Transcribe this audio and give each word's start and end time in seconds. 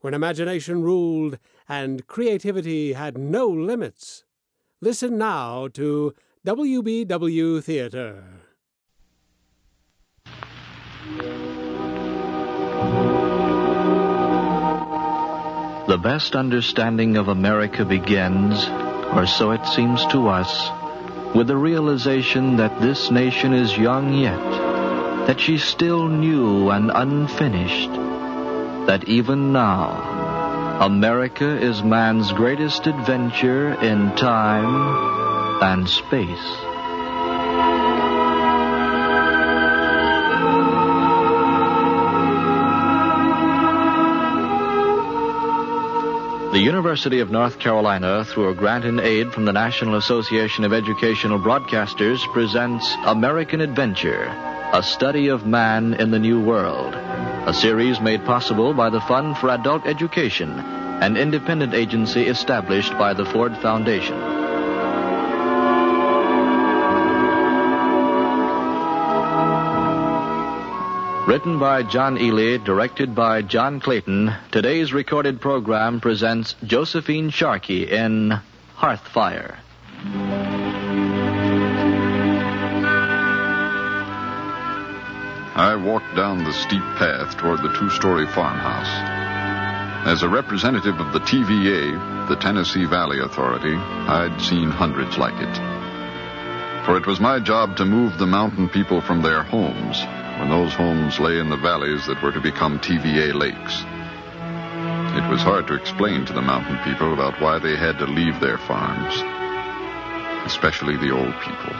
when 0.00 0.14
imagination 0.14 0.82
ruled 0.82 1.38
and 1.68 2.06
creativity 2.06 2.92
had 2.94 3.18
no 3.18 3.46
limits. 3.46 4.24
Listen 4.80 5.18
now 5.18 5.68
to 5.68 6.14
WBW 6.46 7.62
Theater. 7.62 8.24
The 15.86 15.98
best 15.98 16.36
understanding 16.36 17.16
of 17.16 17.28
America 17.28 17.84
begins, 17.84 18.64
or 19.12 19.26
so 19.26 19.50
it 19.50 19.66
seems 19.66 20.06
to 20.06 20.28
us, 20.28 20.70
with 21.34 21.48
the 21.48 21.56
realization 21.56 22.56
that 22.56 22.80
this 22.80 23.10
nation 23.10 23.52
is 23.52 23.76
young 23.76 24.14
yet, 24.14 24.38
that 25.26 25.40
she's 25.40 25.64
still 25.64 26.08
new 26.08 26.70
and 26.70 26.90
unfinished, 26.94 27.90
that 28.90 29.08
even 29.08 29.52
now, 29.52 30.80
America 30.80 31.56
is 31.62 31.80
man's 31.80 32.32
greatest 32.32 32.88
adventure 32.88 33.72
in 33.80 34.10
time 34.16 35.62
and 35.62 35.88
space. 35.88 36.50
The 46.52 46.58
University 46.58 47.20
of 47.20 47.30
North 47.30 47.60
Carolina, 47.60 48.24
through 48.24 48.48
a 48.48 48.54
grant 48.56 48.84
in 48.84 48.98
aid 48.98 49.32
from 49.32 49.44
the 49.44 49.52
National 49.52 49.94
Association 49.94 50.64
of 50.64 50.72
Educational 50.72 51.38
Broadcasters, 51.38 52.18
presents 52.32 52.92
American 53.04 53.60
Adventure, 53.60 54.24
a 54.72 54.82
study 54.82 55.28
of 55.28 55.46
man 55.46 55.94
in 55.94 56.10
the 56.10 56.18
New 56.18 56.40
World, 56.40 56.99
a 57.46 57.54
series 57.54 58.00
made 58.00 58.24
possible 58.24 58.74
by 58.74 58.90
the 58.90 59.00
Fund 59.00 59.36
for 59.38 59.48
Adult 59.48 59.86
Education, 59.86 60.50
an 60.50 61.16
independent 61.16 61.72
agency 61.72 62.26
established 62.26 62.92
by 62.98 63.14
the 63.14 63.24
Ford 63.24 63.56
Foundation. 63.58 64.18
Written 71.26 71.58
by 71.58 71.82
John 71.82 72.18
Ehle, 72.18 72.62
directed 72.62 73.14
by 73.14 73.42
John 73.42 73.80
Clayton, 73.80 74.34
today's 74.50 74.92
recorded 74.92 75.40
program 75.40 76.00
presents 76.00 76.54
Josephine 76.64 77.30
Sharkey 77.30 77.90
in 77.90 78.38
Hearthfire. 78.76 79.56
I 85.60 85.76
walked 85.76 86.16
down 86.16 86.42
the 86.42 86.54
steep 86.54 86.80
path 86.96 87.36
toward 87.36 87.60
the 87.60 87.76
two 87.78 87.90
story 87.90 88.26
farmhouse. 88.26 88.88
As 90.08 90.22
a 90.22 90.28
representative 90.30 90.98
of 90.98 91.12
the 91.12 91.20
TVA, 91.20 92.28
the 92.28 92.36
Tennessee 92.36 92.86
Valley 92.86 93.20
Authority, 93.20 93.74
I'd 93.74 94.40
seen 94.40 94.70
hundreds 94.70 95.18
like 95.18 95.34
it. 95.36 95.54
For 96.86 96.96
it 96.96 97.06
was 97.06 97.20
my 97.20 97.40
job 97.40 97.76
to 97.76 97.84
move 97.84 98.16
the 98.16 98.26
mountain 98.26 98.70
people 98.70 99.02
from 99.02 99.20
their 99.20 99.42
homes 99.42 100.00
when 100.40 100.48
those 100.48 100.72
homes 100.72 101.20
lay 101.20 101.38
in 101.38 101.50
the 101.50 101.58
valleys 101.58 102.06
that 102.06 102.22
were 102.22 102.32
to 102.32 102.40
become 102.40 102.78
TVA 102.78 103.34
lakes. 103.34 103.84
It 105.12 105.28
was 105.28 105.42
hard 105.42 105.66
to 105.66 105.74
explain 105.74 106.24
to 106.24 106.32
the 106.32 106.40
mountain 106.40 106.78
people 106.90 107.12
about 107.12 107.38
why 107.38 107.58
they 107.58 107.76
had 107.76 107.98
to 107.98 108.06
leave 108.06 108.40
their 108.40 108.56
farms, 108.56 109.12
especially 110.46 110.96
the 110.96 111.10
old 111.10 111.34
people. 111.42 111.76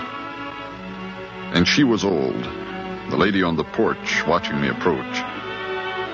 And 1.57 1.67
she 1.67 1.83
was 1.83 2.05
old, 2.05 2.47
the 3.10 3.16
lady 3.16 3.43
on 3.43 3.56
the 3.56 3.65
porch 3.65 4.25
watching 4.26 4.60
me 4.60 4.69
approach. 4.69 5.21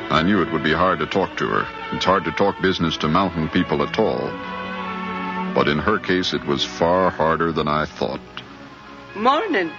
I 0.09 0.23
knew 0.23 0.41
it 0.41 0.53
would 0.53 0.63
be 0.65 0.73
hard 0.73 0.99
to 1.01 1.07
talk 1.07 1.37
to 1.39 1.47
her. 1.47 1.67
It's 1.93 2.05
hard 2.05 2.25
to 2.25 2.33
talk 2.33 2.61
business 2.63 2.97
to 2.99 3.09
mountain 3.09 3.49
people 3.49 3.83
at 3.83 3.99
all. 3.99 4.31
But 5.55 5.69
in 5.69 5.79
her 5.79 5.99
case, 5.99 6.33
it 6.33 6.45
was 6.47 6.65
far 6.65 7.11
harder 7.11 7.53
than 7.53 7.69
I 7.69 7.87
thought. 7.87 8.21
Morning. 9.15 9.71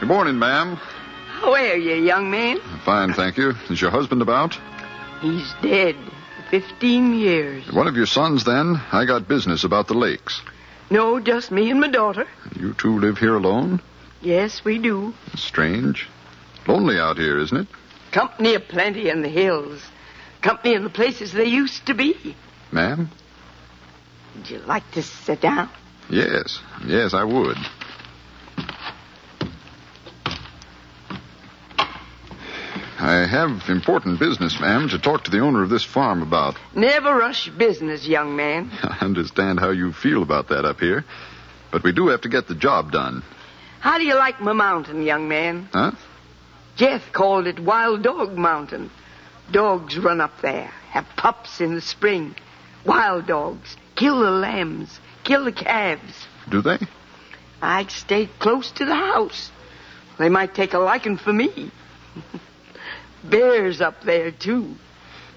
Good 0.00 0.08
morning, 0.08 0.38
ma'am. 0.38 0.76
How 0.76 1.52
are 1.54 1.76
you, 1.76 1.94
young 1.94 2.30
man? 2.30 2.58
Fine, 2.84 3.14
thank 3.14 3.36
you. 3.36 3.54
Is 3.70 3.80
your 3.80 3.90
husband 3.90 4.22
about? 4.22 4.58
He's 5.20 5.52
dead. 5.62 5.96
Fifteen 6.50 7.14
years. 7.14 7.72
One 7.72 7.88
of 7.88 7.96
your 7.96 8.06
sons, 8.06 8.44
then? 8.44 8.80
I 8.92 9.04
got 9.06 9.26
business 9.26 9.64
about 9.64 9.88
the 9.88 9.94
lakes. 9.94 10.42
No, 10.90 11.18
just 11.18 11.50
me 11.50 11.70
and 11.70 11.80
my 11.80 11.88
daughter. 11.88 12.26
You 12.54 12.74
two 12.74 12.98
live 12.98 13.18
here 13.18 13.34
alone? 13.34 13.80
Yes, 14.20 14.64
we 14.64 14.78
do. 14.78 15.14
Strange. 15.34 16.08
Lonely 16.66 16.98
out 16.98 17.16
here, 17.18 17.38
isn't 17.38 17.56
it? 17.56 17.66
Company 18.12 18.54
aplenty 18.54 19.08
in 19.08 19.22
the 19.22 19.28
hills. 19.28 19.82
Company 20.42 20.74
in 20.74 20.84
the 20.84 20.90
places 20.90 21.32
they 21.32 21.46
used 21.46 21.86
to 21.86 21.94
be. 21.94 22.36
Ma'am? 22.70 23.10
Would 24.36 24.50
you 24.50 24.58
like 24.58 24.88
to 24.92 25.02
sit 25.02 25.40
down? 25.40 25.70
Yes. 26.10 26.60
Yes, 26.86 27.14
I 27.14 27.24
would. 27.24 27.56
I 32.98 33.26
have 33.26 33.68
important 33.68 34.20
business, 34.20 34.60
ma'am, 34.60 34.88
to 34.90 34.98
talk 34.98 35.24
to 35.24 35.30
the 35.30 35.40
owner 35.40 35.62
of 35.62 35.70
this 35.70 35.84
farm 35.84 36.22
about. 36.22 36.54
Never 36.74 37.16
rush 37.16 37.48
business, 37.48 38.06
young 38.06 38.36
man. 38.36 38.70
I 38.82 38.98
understand 39.00 39.58
how 39.58 39.70
you 39.70 39.92
feel 39.92 40.22
about 40.22 40.50
that 40.50 40.64
up 40.64 40.78
here. 40.78 41.04
But 41.72 41.82
we 41.82 41.92
do 41.92 42.08
have 42.08 42.20
to 42.20 42.28
get 42.28 42.46
the 42.46 42.54
job 42.54 42.92
done. 42.92 43.24
How 43.80 43.98
do 43.98 44.04
you 44.04 44.14
like 44.14 44.40
my 44.40 44.52
mountain, 44.52 45.02
young 45.02 45.28
man? 45.28 45.68
Huh? 45.72 45.92
Jeff 46.76 47.12
called 47.12 47.46
it 47.46 47.60
Wild 47.60 48.02
Dog 48.02 48.36
Mountain. 48.36 48.90
Dogs 49.50 49.98
run 49.98 50.20
up 50.20 50.40
there, 50.40 50.70
have 50.90 51.06
pups 51.16 51.60
in 51.60 51.74
the 51.74 51.80
spring. 51.80 52.34
Wild 52.84 53.26
dogs. 53.26 53.76
Kill 53.94 54.20
the 54.20 54.30
lambs, 54.30 54.98
kill 55.24 55.44
the 55.44 55.52
calves. 55.52 56.26
Do 56.48 56.62
they? 56.62 56.78
I'd 57.60 57.90
stay 57.90 58.28
close 58.38 58.70
to 58.72 58.84
the 58.84 58.94
house. 58.94 59.50
They 60.18 60.28
might 60.28 60.54
take 60.54 60.72
a 60.72 60.78
liking 60.78 61.18
for 61.18 61.32
me. 61.32 61.70
Bears 63.24 63.80
up 63.80 64.02
there, 64.02 64.30
too. 64.30 64.74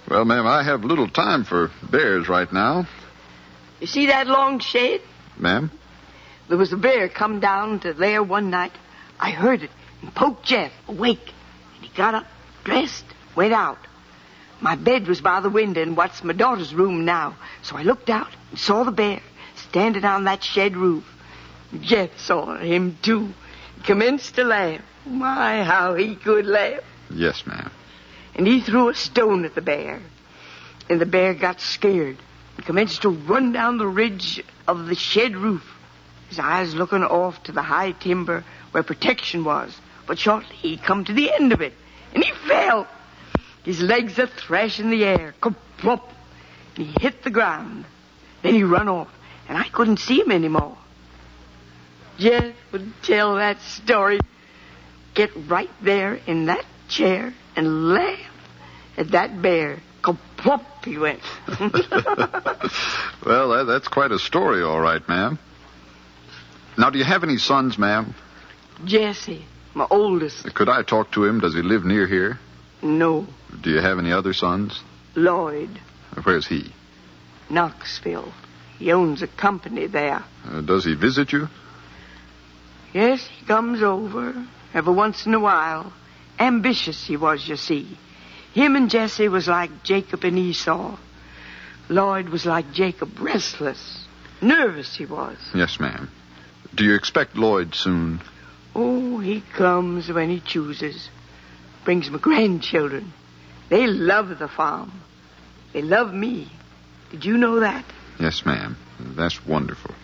Well, 0.10 0.26
ma'am, 0.26 0.48
I 0.48 0.64
have 0.64 0.84
little 0.84 1.10
time 1.10 1.44
for 1.44 1.72
bears 1.92 2.30
right 2.30 2.52
now. 2.52 2.88
You 3.80 3.88
see 3.88 4.08
that 4.08 4.28
long 4.28 4.60
shed? 4.60 5.02
Ma'am? 5.38 5.72
There 6.48 6.58
was 6.58 6.74
a 6.74 6.78
bear 6.78 7.10
come 7.10 7.40
down 7.40 7.80
to 7.82 7.94
there 7.94 8.24
one 8.24 8.50
night. 8.50 8.72
I 9.20 9.32
heard 9.32 9.64
it 9.64 9.72
and 10.02 10.14
poked 10.14 10.46
Jeff 10.46 10.72
awake. 10.88 11.34
And 11.76 11.86
he 11.86 11.96
got 11.96 12.16
up, 12.16 12.26
dressed, 12.64 13.06
went 13.36 13.54
out. 13.54 13.80
My 14.62 14.76
bed 14.76 15.08
was 15.08 15.22
by 15.22 15.42
the 15.42 15.50
window 15.50 15.82
in 15.82 15.96
what's 15.96 16.24
my 16.24 16.34
daughter's 16.34 16.74
room 16.74 17.06
now. 17.06 17.36
So 17.62 17.76
I 17.76 17.84
looked 17.84 18.10
out 18.10 18.30
and 18.50 18.60
saw 18.60 18.84
the 18.84 18.92
bear 18.92 19.22
standing 19.56 20.06
on 20.06 20.24
that 20.26 20.44
shed 20.44 20.76
roof. 20.76 21.04
Jeff 21.82 22.18
saw 22.20 22.58
him, 22.58 22.98
too. 23.02 23.34
He 23.78 23.82
commenced 23.84 24.36
to 24.36 24.44
laugh. 24.44 24.82
My, 25.06 25.64
how 25.64 25.96
he 25.96 26.16
could 26.16 26.46
laugh. 26.46 26.82
Yes, 27.10 27.46
ma'am. 27.46 27.72
And 28.36 28.48
he 28.48 28.62
threw 28.62 28.90
a 28.90 28.96
stone 28.96 29.46
at 29.46 29.56
the 29.56 29.62
bear. 29.62 30.02
And 30.90 31.02
the 31.02 31.06
bear 31.06 31.34
got 31.34 31.62
scared 31.62 32.18
and 32.58 32.66
commenced 32.66 33.02
to 33.02 33.10
run 33.10 33.52
down 33.52 33.78
the 33.78 33.88
ridge 33.88 34.44
of 34.68 34.88
the 34.88 34.96
shed 34.96 35.36
roof, 35.36 35.64
his 36.30 36.40
eyes 36.40 36.74
looking 36.74 37.04
off 37.04 37.42
to 37.44 37.52
the 37.52 37.62
high 37.62 37.92
timber 37.92 38.44
where 38.72 38.84
protection 38.84 39.44
was. 39.44 39.76
But 40.08 40.20
shortly 40.20 40.56
he 40.56 40.78
come 40.78 41.06
to 41.06 41.14
the 41.14 41.32
end 41.32 41.52
of 41.52 41.62
it, 41.62 41.74
and 42.14 42.24
he 42.24 42.32
fell. 42.48 42.88
His 43.64 43.82
legs 43.82 44.20
a 44.20 44.28
thrash 44.28 44.80
in 44.80 44.92
the 44.92 45.04
air, 45.04 45.34
kerplop, 45.42 46.04
and 46.76 46.86
he 46.86 47.00
hit 47.00 47.24
the 47.24 47.32
ground. 47.32 47.86
Then 48.44 48.54
he 48.54 48.64
run 48.64 48.88
off, 48.88 49.10
and 49.48 49.58
I 49.58 49.68
couldn't 49.70 49.98
see 49.98 50.22
him 50.22 50.32
anymore. 50.32 50.78
Jeff 52.20 52.56
would 52.72 52.94
tell 53.02 53.36
that 53.36 53.60
story. 53.62 54.24
Get 55.16 55.32
right 55.48 55.72
there 55.82 56.16
in 56.16 56.46
that 56.46 56.66
chair 56.90 57.34
and 57.56 57.90
laugh 57.90 58.20
at 58.98 59.12
that 59.12 59.42
bear. 59.42 59.80
Kerplop, 60.04 60.86
he 60.86 60.98
went. 60.98 61.22
well, 63.26 63.50
that, 63.50 63.66
that's 63.68 63.88
quite 63.88 64.12
a 64.12 64.20
story, 64.20 64.62
all 64.62 64.80
right, 64.80 65.08
ma'am. 65.10 65.40
Now, 66.78 66.90
do 66.90 67.00
you 67.00 67.06
have 67.06 67.24
any 67.24 67.38
sons, 67.38 67.78
ma'am? 67.78 68.14
Jesse, 68.84 69.46
my 69.76 69.88
oldest. 69.90 70.54
Could 70.56 70.70
I 70.70 70.84
talk 70.84 71.12
to 71.12 71.26
him? 71.26 71.40
Does 71.40 71.54
he 71.54 71.62
live 71.62 71.86
near 71.86 72.08
here? 72.08 72.40
No. 72.82 73.28
Do 73.62 73.70
you 73.70 73.80
have 73.80 74.00
any 74.00 74.12
other 74.12 74.34
sons? 74.34 74.82
Lloyd. 75.16 75.70
Where's 76.24 76.48
he? 76.48 76.72
Knoxville. 77.50 78.32
He 78.80 78.92
owns 78.92 79.22
a 79.22 79.28
company 79.28 79.88
there. 79.88 80.24
Uh, 80.46 80.62
does 80.62 80.86
he 80.86 80.96
visit 80.96 81.32
you? 81.32 81.48
Yes, 82.94 83.28
he 83.28 83.46
comes 83.46 83.84
over 83.84 84.34
every 84.74 84.94
once 84.94 85.26
in 85.26 85.34
a 85.34 85.40
while. 85.40 85.94
Ambitious 86.40 87.06
he 87.06 87.18
was, 87.18 87.48
you 87.48 87.56
see. 87.56 87.98
Him 88.54 88.76
and 88.76 88.90
Jesse 88.90 89.28
was 89.28 89.48
like 89.48 89.84
Jacob 89.84 90.24
and 90.24 90.38
Esau. 90.38 90.98
Lloyd 91.90 92.30
was 92.30 92.46
like 92.46 92.72
Jacob, 92.72 93.20
restless. 93.20 94.06
Nervous 94.42 94.96
he 94.96 95.06
was. 95.06 95.38
Yes, 95.54 95.80
ma'am. 95.80 96.10
Do 96.74 96.84
you 96.84 96.96
expect 96.96 97.36
Lloyd 97.36 97.76
soon? 97.76 98.22
Oh, 98.76 99.20
he 99.20 99.42
comes 99.56 100.12
when 100.12 100.30
he 100.30 100.42
chooses. 100.42 101.10
Brings 101.86 102.10
my 102.10 102.20
grandchildren. 102.20 103.14
They 103.70 103.88
love 103.88 104.38
the 104.38 104.48
farm. 104.48 104.92
They 105.74 105.82
love 105.82 106.14
me. 106.14 106.52
Did 107.12 107.26
you 107.26 107.38
know 107.38 107.62
that? 107.62 107.86
Yes, 108.20 108.46
ma'am. 108.46 108.78
That's 109.00 109.46
wonderful. 109.46 109.96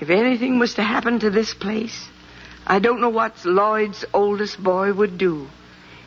If 0.00 0.08
anything 0.08 0.58
was 0.58 0.74
to 0.74 0.82
happen 0.82 1.20
to 1.20 1.30
this 1.30 1.52
place, 1.52 2.08
I 2.66 2.78
don't 2.78 3.00
know 3.00 3.10
what 3.10 3.44
Lloyd's 3.44 4.04
oldest 4.14 4.62
boy 4.62 4.92
would 4.92 5.18
do. 5.18 5.46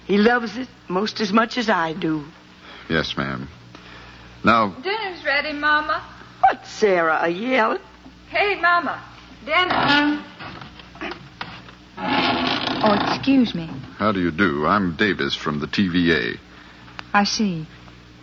He 0.05 0.17
loves 0.17 0.57
it 0.57 0.67
most 0.87 1.21
as 1.21 1.31
much 1.31 1.57
as 1.57 1.69
I 1.69 1.93
do. 1.93 2.25
Yes, 2.89 3.15
ma'am. 3.15 3.47
Now, 4.43 4.75
Dinner's 4.81 5.23
ready, 5.23 5.53
Mama. 5.53 6.03
What, 6.39 6.65
Sarah, 6.65 7.19
a 7.21 7.29
yelling? 7.29 7.79
Hey, 8.29 8.59
Mama. 8.59 9.01
Dinner. 9.45 10.23
Oh, 12.85 12.93
excuse 13.15 13.55
me. 13.55 13.69
how 13.97 14.11
do 14.11 14.19
you 14.19 14.29
do? 14.29 14.65
I'm 14.65 14.97
Davis 14.97 15.35
from 15.35 15.61
the 15.61 15.67
TVA. 15.67 16.37
I 17.13 17.23
see. 17.23 17.65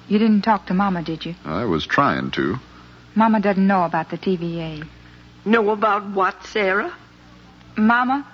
You 0.06 0.18
didn't 0.18 0.42
talk 0.42 0.66
to 0.66 0.74
Mama, 0.74 1.02
did 1.02 1.24
you? 1.24 1.34
I 1.46 1.64
was 1.64 1.86
trying 1.86 2.30
to. 2.32 2.56
Mama 3.14 3.40
doesn't 3.40 3.66
know 3.66 3.84
about 3.84 4.10
the 4.10 4.18
TVA. 4.18 4.86
Know 5.46 5.70
about 5.70 6.10
what, 6.10 6.44
Sarah? 6.44 6.94
Mama, 7.78 8.26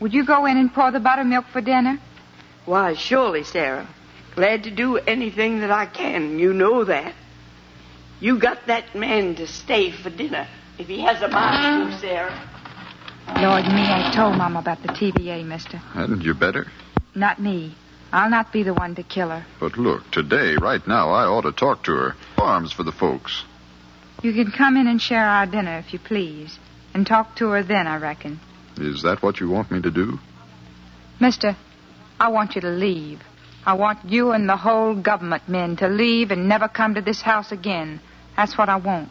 would 0.00 0.12
you 0.12 0.26
go 0.26 0.46
in 0.46 0.56
and 0.56 0.72
pour 0.74 0.90
the 0.90 0.98
buttermilk 0.98 1.46
for 1.52 1.60
dinner? 1.60 1.98
Why, 2.66 2.94
surely, 2.94 3.44
Sarah. 3.44 3.88
Glad 4.34 4.64
to 4.64 4.70
do 4.72 4.96
anything 4.96 5.60
that 5.60 5.70
I 5.70 5.86
can. 5.86 6.40
You 6.40 6.52
know 6.54 6.84
that. 6.84 7.14
You 8.20 8.40
got 8.40 8.66
that 8.66 8.96
man 8.96 9.36
to 9.36 9.46
stay 9.46 9.92
for 9.92 10.10
dinner. 10.10 10.48
If 10.76 10.88
he 10.88 11.02
has 11.02 11.22
a 11.22 11.28
mind 11.28 11.92
to, 11.92 11.98
Sarah. 12.00 12.47
Lord, 13.36 13.64
me 13.66 13.82
ain't 13.86 14.14
told 14.14 14.36
Mama 14.36 14.58
about 14.58 14.82
the 14.82 14.88
TVA, 14.88 15.44
mister. 15.44 15.76
Hadn't 15.76 16.22
you 16.22 16.34
better? 16.34 16.66
Not 17.14 17.40
me. 17.40 17.76
I'll 18.12 18.30
not 18.30 18.52
be 18.52 18.62
the 18.62 18.74
one 18.74 18.94
to 18.96 19.02
kill 19.02 19.28
her. 19.28 19.46
But 19.60 19.76
look, 19.76 20.10
today, 20.10 20.56
right 20.56 20.84
now, 20.88 21.10
I 21.10 21.24
ought 21.24 21.42
to 21.42 21.52
talk 21.52 21.84
to 21.84 21.92
her. 21.92 22.14
Arms 22.36 22.72
for 22.72 22.82
the 22.82 22.92
folks. 22.92 23.44
You 24.22 24.32
can 24.32 24.50
come 24.50 24.76
in 24.76 24.88
and 24.88 25.00
share 25.00 25.24
our 25.24 25.46
dinner 25.46 25.78
if 25.78 25.92
you 25.92 25.98
please. 25.98 26.58
And 26.94 27.06
talk 27.06 27.36
to 27.36 27.50
her 27.50 27.62
then, 27.62 27.86
I 27.86 27.98
reckon. 27.98 28.40
Is 28.76 29.02
that 29.02 29.22
what 29.22 29.38
you 29.40 29.48
want 29.48 29.70
me 29.70 29.82
to 29.82 29.90
do? 29.90 30.18
Mister, 31.20 31.56
I 32.18 32.28
want 32.28 32.54
you 32.54 32.62
to 32.62 32.70
leave. 32.70 33.20
I 33.64 33.74
want 33.74 34.04
you 34.04 34.32
and 34.32 34.48
the 34.48 34.56
whole 34.56 34.94
government 34.94 35.48
men 35.48 35.76
to 35.76 35.88
leave 35.88 36.30
and 36.30 36.48
never 36.48 36.66
come 36.66 36.94
to 36.94 37.02
this 37.02 37.20
house 37.20 37.52
again. 37.52 38.00
That's 38.36 38.56
what 38.56 38.68
I 38.68 38.76
want. 38.76 39.10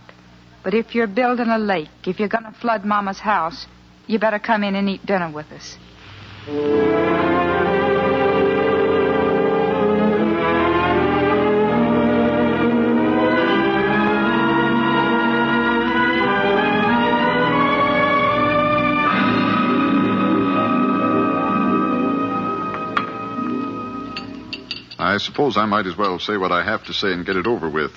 But 0.63 0.73
if 0.73 0.95
you're 0.95 1.07
building 1.07 1.49
a 1.49 1.59
lake, 1.59 2.07
if 2.07 2.19
you're 2.19 2.27
going 2.27 2.45
to 2.45 2.59
flood 2.59 2.83
Mama's 2.83 3.19
house, 3.19 3.67
you 4.07 4.19
better 4.19 4.39
come 4.39 4.63
in 4.63 4.75
and 4.75 4.89
eat 4.89 5.05
dinner 5.05 5.29
with 5.29 5.51
us. 5.51 5.77
I 24.99 25.19
suppose 25.19 25.57
I 25.57 25.65
might 25.65 25.85
as 25.85 25.97
well 25.97 26.19
say 26.19 26.37
what 26.37 26.51
I 26.51 26.63
have 26.63 26.85
to 26.85 26.93
say 26.93 27.11
and 27.11 27.25
get 27.25 27.35
it 27.35 27.47
over 27.47 27.69
with. 27.69 27.91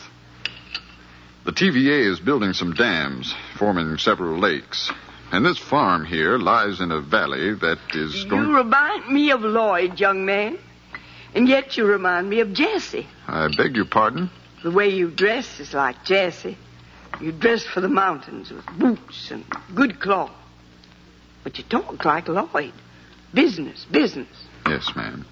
The 1.45 1.53
TVA 1.53 2.11
is 2.11 2.21
building 2.21 2.53
some 2.53 2.75
dams, 2.75 3.35
forming 3.59 3.99
several 3.99 4.39
lakes. 4.39 4.91
And 5.33 5.47
this 5.47 5.59
farm 5.59 6.05
here 6.05 6.39
lies 6.39 6.81
in 6.81 6.91
a 6.91 7.01
valley 7.01 7.55
that 7.55 7.79
is 7.95 8.25
going. 8.25 8.43
You 8.49 8.57
remind 8.57 9.09
me 9.09 9.31
of 9.31 9.43
Lloyd, 9.43 10.01
young 10.01 10.25
man. 10.25 10.59
And 11.35 11.49
yet 11.49 11.77
you 11.77 11.85
remind 11.85 12.29
me 12.29 12.41
of 12.41 12.53
Jesse. 12.53 13.07
I 13.29 13.49
beg 13.57 13.77
your 13.77 13.85
pardon? 13.85 14.31
The 14.65 14.73
way 14.73 14.89
you 14.89 15.09
dress 15.11 15.61
is 15.61 15.73
like 15.73 16.05
Jesse. 16.05 16.59
You 17.21 17.31
dress 17.33 17.65
for 17.65 17.81
the 17.81 17.89
mountains 17.89 18.51
with 18.51 18.67
boots 18.77 19.31
and 19.31 19.45
good 19.75 20.01
cloth. 20.01 20.33
But 21.45 21.59
you 21.59 21.65
talk 21.65 22.05
like 22.05 22.29
Lloyd. 22.29 22.73
Business, 23.33 23.87
business. 23.91 24.29
Yes, 24.67 24.91
ma'am. 24.97 25.25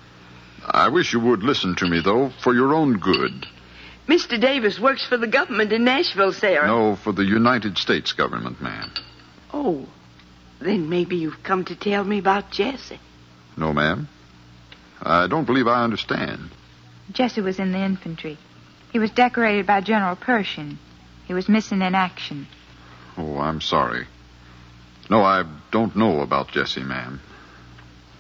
I 0.65 0.89
wish 0.89 1.13
you 1.13 1.21
would 1.21 1.43
listen 1.43 1.75
to 1.77 1.89
me, 1.89 2.01
though, 2.01 2.31
for 2.43 2.55
your 2.55 2.73
own 2.73 2.99
good. 2.99 3.47
Mr. 4.07 4.41
Davis 4.41 4.79
works 4.79 5.05
for 5.07 5.17
the 5.17 5.27
government 5.27 5.73
in 5.73 5.85
Nashville, 5.85 6.33
Sarah. 6.33 6.67
No, 6.67 6.97
for 6.97 7.13
the 7.13 7.25
United 7.25 7.77
States 7.77 8.13
government, 8.13 8.61
ma'am. 8.63 8.91
Oh, 9.53 9.87
then 10.61 10.89
maybe 10.89 11.17
you've 11.17 11.43
come 11.43 11.65
to 11.67 11.77
tell 11.77 12.05
me 12.05 12.19
about 12.19 12.51
Jesse. 12.51 13.01
No, 13.57 13.73
ma'am. 13.73 14.09
I 15.01 15.27
don't 15.27 15.45
believe 15.45 15.67
I 15.67 15.85
understand. 15.85 16.51
Jesse 17.13 17.41
was 17.41 17.59
in 17.59 17.73
the 17.73 17.79
infantry. 17.79 18.37
He 18.93 18.99
was 18.99 19.11
decorated 19.11 19.67
by 19.67 19.81
General 19.81 20.17
Pershing. 20.17 20.79
He 21.27 21.35
was 21.35 21.49
missing 21.49 21.83
in 21.83 21.95
action. 21.95 22.47
Oh, 23.17 23.39
I'm 23.39 23.61
sorry. 23.61 24.07
No, 25.11 25.23
I 25.23 25.45
don't 25.71 25.97
know 25.97 26.21
about 26.21 26.49
Jesse, 26.49 26.83
ma'am. 26.83 27.21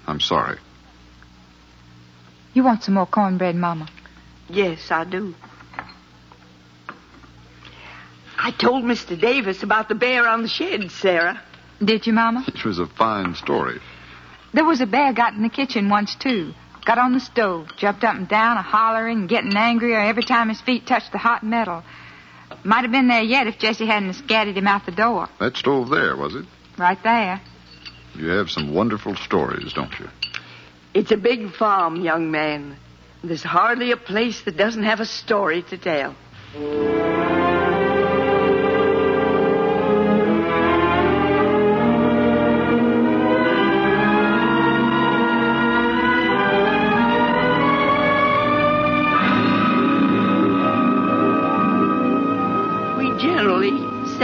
I'm 0.06 0.20
sorry. 0.20 0.58
You 2.54 2.64
want 2.64 2.82
some 2.82 2.94
more 2.94 3.06
cornbread, 3.06 3.54
Mama? 3.54 3.88
Yes, 4.48 4.90
I 4.90 5.04
do. 5.04 5.34
I 8.48 8.50
told 8.50 8.82
Mr. 8.82 9.20
Davis 9.20 9.62
about 9.62 9.90
the 9.90 9.94
bear 9.94 10.26
on 10.26 10.40
the 10.40 10.48
shed, 10.48 10.90
Sarah. 10.90 11.38
Did 11.84 12.06
you, 12.06 12.14
Mama? 12.14 12.46
It 12.48 12.64
was 12.64 12.78
a 12.78 12.86
fine 12.86 13.34
story. 13.34 13.78
There 14.54 14.64
was 14.64 14.80
a 14.80 14.86
bear 14.86 15.12
got 15.12 15.34
in 15.34 15.42
the 15.42 15.50
kitchen 15.50 15.90
once, 15.90 16.14
too. 16.14 16.54
Got 16.86 16.96
on 16.96 17.12
the 17.12 17.20
stove, 17.20 17.68
jumped 17.76 18.04
up 18.04 18.16
and 18.16 18.26
down, 18.26 18.56
a 18.56 18.62
hollering, 18.62 19.26
getting 19.26 19.54
angrier 19.54 20.00
every 20.00 20.22
time 20.22 20.48
his 20.48 20.62
feet 20.62 20.86
touched 20.86 21.12
the 21.12 21.18
hot 21.18 21.42
metal. 21.42 21.84
Might 22.64 22.84
have 22.84 22.90
been 22.90 23.08
there 23.08 23.20
yet 23.20 23.48
if 23.48 23.58
Jesse 23.58 23.84
hadn't 23.84 24.14
scattered 24.14 24.56
him 24.56 24.66
out 24.66 24.86
the 24.86 24.92
door. 24.92 25.28
That 25.40 25.58
stove 25.58 25.90
there, 25.90 26.16
was 26.16 26.34
it? 26.34 26.46
Right 26.78 27.02
there. 27.04 27.42
You 28.14 28.28
have 28.28 28.48
some 28.48 28.72
wonderful 28.72 29.14
stories, 29.16 29.74
don't 29.74 29.92
you? 30.00 30.08
It's 30.94 31.12
a 31.12 31.18
big 31.18 31.52
farm, 31.52 31.96
young 31.96 32.30
man. 32.30 32.78
There's 33.22 33.42
hardly 33.42 33.92
a 33.92 33.98
place 33.98 34.40
that 34.46 34.56
doesn't 34.56 34.84
have 34.84 35.00
a 35.00 35.06
story 35.06 35.64
to 35.64 35.76
tell. 35.76 36.16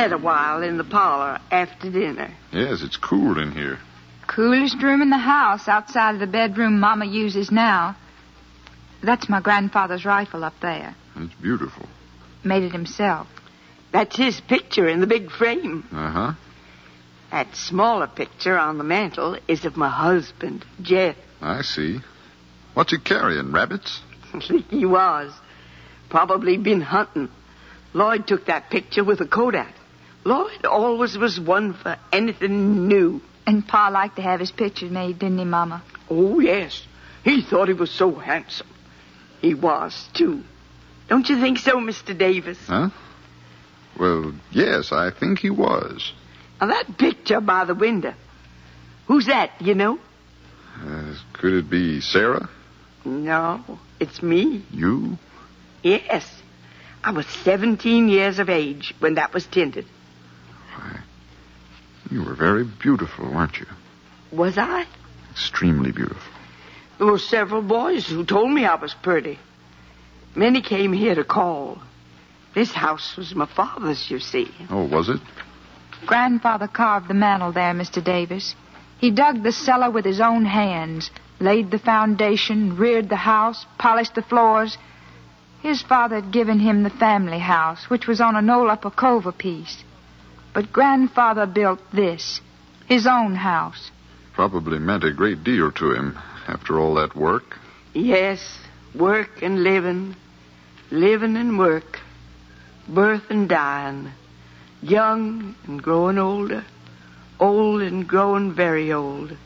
Generally 0.05 0.11
sit 0.11 0.13
a 0.13 0.19
while 0.19 0.63
in 0.63 0.79
the 0.79 0.85
parlor 0.85 1.39
after 1.51 1.91
dinner. 1.91 2.33
Yes, 2.53 2.83
it's 2.83 2.97
cool 2.97 3.39
in 3.39 3.53
here. 3.53 3.79
Coolest 4.27 4.83
room 4.83 5.03
in 5.03 5.11
the 5.11 5.19
house 5.19 5.69
outside 5.69 6.15
of 6.15 6.21
the 6.21 6.27
bedroom 6.27 6.81
Mama 6.81 7.05
uses 7.05 7.51
now. 7.51 7.97
That's 9.03 9.29
my 9.29 9.41
grandfather's 9.41 10.05
rifle 10.05 10.45
up 10.45 10.55
there. 10.63 10.95
It's 11.17 11.35
beautiful. 11.35 11.87
Made 12.43 12.63
it 12.63 12.73
himself. 12.73 13.27
That's 13.93 14.17
his 14.17 14.41
picture 14.41 14.89
in 14.89 15.01
the 15.01 15.07
big 15.07 15.31
frame. 15.31 15.87
Uh 15.93 16.11
huh. 16.11 16.33
That 17.31 17.55
smaller 17.55 18.07
picture 18.07 18.59
on 18.59 18.79
the 18.79 18.85
mantel 18.85 19.37
is 19.47 19.65
of 19.65 19.77
my 19.77 19.91
husband, 19.91 20.65
Jeff. 20.83 21.17
I 21.41 21.63
see. 21.63 21.99
What's 22.75 22.93
he 22.93 22.99
carrying? 22.99 23.53
Rabbits? 23.53 24.01
he 24.71 24.87
was. 24.87 25.33
Probably 26.09 26.57
been 26.57 26.81
hunting. 26.81 27.29
Lloyd 27.93 28.27
took 28.27 28.47
that 28.47 28.71
picture 28.71 29.05
with 29.05 29.21
a 29.21 29.27
Kodak. 29.27 29.75
Lloyd 30.25 30.65
always 30.65 31.19
was 31.19 31.39
one 31.39 31.75
for 31.75 31.97
anything 32.13 32.89
new. 32.89 33.21
And 33.47 33.67
Pa 33.67 33.89
liked 33.89 34.17
to 34.17 34.23
have 34.23 34.41
his 34.41 34.51
pictures 34.51 34.91
made, 34.91 35.19
didn't 35.19 35.39
he, 35.39 35.45
Mama? 35.45 35.83
Oh, 36.09 36.41
yes. 36.41 36.83
He 37.23 37.43
thought 37.43 37.69
he 37.69 37.75
was 37.75 37.91
so 37.91 38.15
handsome. 38.15 38.67
He 39.41 39.55
was, 39.55 40.09
too. 40.15 40.43
Don't 41.09 41.29
you 41.29 41.39
think 41.41 41.59
so, 41.59 41.77
Mr. 41.77 42.17
Davis? 42.17 42.59
Huh? 42.67 42.89
Well, 43.99 44.33
yes, 44.51 44.93
I 44.93 45.11
think 45.11 45.41
he 45.41 45.51
was. 45.51 46.13
Now, 46.61 46.69
that 46.69 46.97
picture 46.97 47.41
by 47.41 47.67
the 47.67 47.75
window. 47.75 48.15
Who's 49.07 49.27
that, 49.27 49.51
you 49.61 49.75
know? 49.75 49.99
Uh, 50.83 51.15
could 51.35 51.53
it 51.53 51.71
be 51.71 52.01
Sarah? 52.01 52.49
No, 53.05 53.63
it's 54.01 54.23
me. 54.23 54.65
You? 54.71 55.19
Yes. 55.83 56.27
I 57.03 57.11
was 57.11 57.27
17 57.27 58.09
years 58.09 58.39
of 58.39 58.49
age 58.49 58.95
when 58.99 59.17
that 59.17 59.35
was 59.35 59.45
tinted. 59.47 59.85
Why, 60.75 61.01
you 62.11 62.23
were 62.23 62.35
very 62.35 62.65
beautiful, 62.65 63.33
weren't 63.33 63.59
you? 63.59 63.67
Was 64.33 64.59
I? 64.59 64.87
Extremely 65.31 65.93
beautiful. 65.93 66.33
There 66.99 67.07
were 67.07 67.19
several 67.19 67.63
boys 67.63 68.07
who 68.09 68.25
told 68.25 68.51
me 68.51 68.65
I 68.65 68.77
was 68.77 68.95
pretty. 68.95 69.39
Many 70.35 70.63
came 70.63 70.93
here 70.93 71.15
to 71.15 71.25
call. 71.25 71.79
This 72.55 72.73
house 72.73 73.17
was 73.17 73.35
my 73.35 73.47
father's, 73.47 74.11
you 74.11 74.21
see. 74.21 74.51
Oh, 74.71 74.85
was 74.87 75.09
it? 75.09 75.21
Grandfather 76.07 76.69
carved 76.69 77.09
the 77.09 77.15
mantel 77.15 77.53
there, 77.53 77.73
Mr. 77.73 78.03
Davis. 78.03 78.55
He 78.99 79.11
dug 79.11 79.43
the 79.43 79.53
cellar 79.53 79.91
with 79.91 80.05
his 80.05 80.21
own 80.21 80.45
hands, 80.45 81.11
laid 81.41 81.71
the 81.71 81.79
foundation, 81.79 82.77
reared 82.77 83.09
the 83.09 83.17
house, 83.17 83.67
polished 83.79 84.15
the 84.15 84.23
floors. 84.23 84.79
His 85.63 85.83
father 85.83 86.17
had 86.17 86.31
given 86.31 86.61
him 86.61 86.83
the 86.83 86.91
family 86.91 87.39
house, 87.39 87.91
which 87.91 88.07
was 88.07 88.21
on 88.21 88.37
an 88.37 88.51
old 88.51 88.71
upper 88.71 88.91
cove 88.91 89.27
piece. 89.37 89.83
But 90.55 90.73
grandfather 90.73 91.47
built 91.47 91.81
this, 91.93 92.41
his 92.87 93.07
own 93.07 93.35
house. 93.35 93.91
Probably 94.35 94.79
meant 94.79 95.05
a 95.05 95.13
great 95.13 95.43
deal 95.43 95.73
to 95.73 95.93
him 95.93 96.17
after 96.47 96.79
all 96.79 96.95
that 96.95 97.17
work. 97.17 97.59
Yes, 97.93 98.59
work 98.95 99.43
and 99.43 99.65
living, 99.65 100.15
living 100.91 101.37
and 101.37 101.59
work, 101.59 101.99
birth 102.89 103.25
and 103.31 103.49
dying, 103.49 104.13
young 104.81 105.57
and 105.67 105.83
growing 105.83 106.19
older, 106.19 106.65
old 107.41 107.83
and 107.83 108.07
growing 108.07 108.55
very 108.55 108.93
old. 108.93 109.37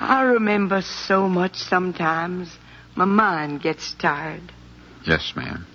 I 0.00 0.22
remember 0.22 0.82
so 0.82 1.28
much 1.28 1.56
sometimes 1.56 2.56
my 2.96 3.04
mind 3.04 3.62
gets 3.62 3.94
tired. 3.94 4.52
Yes, 5.04 5.32
ma'am. 5.36 5.66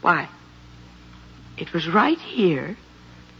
Why, 0.00 0.28
it 1.60 1.74
was 1.74 1.86
right 1.86 2.18
here 2.18 2.76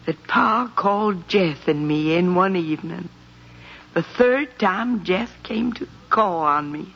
that 0.04 0.26
Pa 0.26 0.70
called 0.76 1.26
Jeff 1.26 1.66
and 1.68 1.88
me 1.88 2.14
in 2.14 2.34
one 2.34 2.54
evening. 2.54 3.08
The 3.94 4.02
third 4.02 4.58
time 4.58 5.04
Jeff 5.04 5.42
came 5.42 5.72
to 5.74 5.88
call 6.10 6.40
on 6.42 6.70
me. 6.70 6.92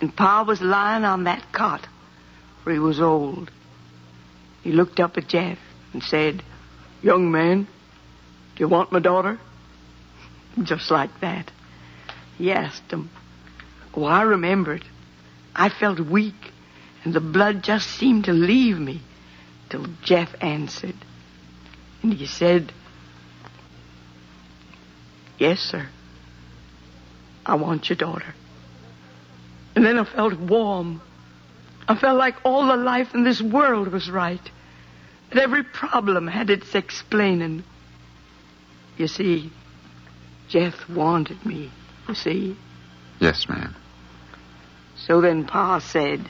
And 0.00 0.14
Pa 0.14 0.42
was 0.42 0.60
lying 0.60 1.04
on 1.04 1.24
that 1.24 1.50
cot, 1.50 1.88
for 2.62 2.72
he 2.72 2.78
was 2.78 3.00
old. 3.00 3.50
He 4.62 4.70
looked 4.70 5.00
up 5.00 5.16
at 5.16 5.28
Jeff 5.28 5.58
and 5.94 6.02
said, 6.02 6.42
Young 7.02 7.32
man, 7.32 7.64
do 7.64 8.60
you 8.60 8.68
want 8.68 8.92
my 8.92 9.00
daughter? 9.00 9.40
Just 10.62 10.90
like 10.90 11.20
that. 11.20 11.50
He 12.36 12.52
asked 12.52 12.92
him. 12.92 13.10
Oh, 13.94 14.04
I 14.04 14.22
remembered. 14.22 14.84
I 15.56 15.70
felt 15.70 15.98
weak, 15.98 16.52
and 17.02 17.14
the 17.14 17.20
blood 17.20 17.64
just 17.64 17.88
seemed 17.88 18.26
to 18.26 18.32
leave 18.32 18.78
me 18.78 19.00
till 19.68 19.86
Jeff 20.02 20.34
answered. 20.40 20.94
And 22.02 22.14
he 22.14 22.26
said, 22.26 22.72
Yes, 25.38 25.60
sir. 25.60 25.88
I 27.46 27.54
want 27.54 27.88
your 27.88 27.96
daughter. 27.96 28.34
And 29.74 29.84
then 29.84 29.98
I 29.98 30.04
felt 30.04 30.38
warm. 30.38 31.00
I 31.86 31.94
felt 31.94 32.18
like 32.18 32.34
all 32.44 32.66
the 32.66 32.76
life 32.76 33.14
in 33.14 33.24
this 33.24 33.40
world 33.40 33.88
was 33.88 34.10
right. 34.10 34.40
That 35.30 35.42
every 35.42 35.62
problem 35.62 36.26
had 36.26 36.50
its 36.50 36.74
explaining. 36.74 37.64
You 38.96 39.06
see, 39.06 39.52
Jeff 40.48 40.88
wanted 40.88 41.44
me, 41.46 41.70
you 42.08 42.14
see. 42.14 42.56
Yes, 43.20 43.48
ma'am. 43.48 43.74
So 44.96 45.20
then 45.20 45.44
Pa 45.44 45.78
said, 45.78 46.28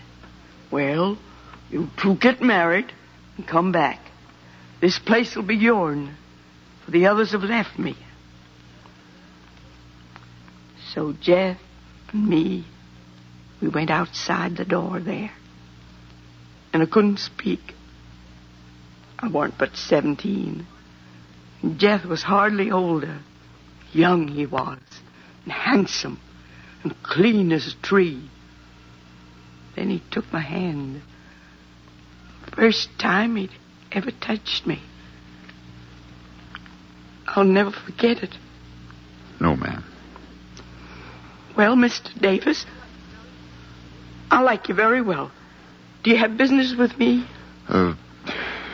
Well, 0.71 1.17
you 1.71 1.89
two 1.97 2.17
get 2.17 2.43
married 2.43 2.93
and 3.39 3.47
come 3.47 3.73
back. 3.73 4.01
This 4.83 4.99
place 4.99 5.35
will 5.35 5.45
be 5.45 5.57
yourn, 5.57 6.15
for 6.85 6.91
the 6.91 7.07
others 7.07 7.33
have 7.33 7.43
left 7.43 7.79
me. 7.79 7.97
So 10.93 11.15
Jeff 11.15 11.59
and 12.13 12.29
me, 12.29 12.67
we 13.63 13.69
went 13.69 13.91
outside 13.91 14.57
the 14.57 14.65
door 14.65 15.01
there. 15.01 15.31
And 16.73 16.83
I 16.83 16.87
couldn't 16.87 17.19
speak. 17.19 17.75
I 19.19 19.29
weren't 19.29 19.59
but 19.59 19.77
17. 19.77 20.67
And 21.63 21.79
Jeff 21.79 22.05
was 22.05 22.23
hardly 22.23 22.71
older. 22.71 23.21
Young 23.93 24.29
he 24.29 24.45
was, 24.47 24.79
and 25.45 25.53
handsome, 25.53 26.21
and 26.83 27.03
clean 27.03 27.53
as 27.53 27.67
a 27.67 27.87
tree. 27.87 28.29
Then 29.75 29.89
he 29.89 30.03
took 30.11 30.31
my 30.33 30.41
hand. 30.41 31.03
First 32.59 32.89
time 32.99 33.37
he'd 33.37 33.51
ever 33.93 34.11
touched 34.11 34.67
me. 34.67 34.83
I'll 37.25 37.45
never 37.45 37.71
forget 37.71 38.19
it. 38.25 38.35
No, 39.41 39.55
ma'am. 39.55 39.85
Well, 41.57 41.77
Mr. 41.77 42.21
Davis, 42.21 42.67
I 44.29 44.41
like 44.41 44.69
you 44.69 44.75
very 44.75 45.01
well. 45.01 45.31
Do 46.03 46.11
you 46.11 46.17
have 46.17 46.37
business 46.37 46.75
with 46.77 46.99
me? 46.99 47.25
Uh, 47.69 47.95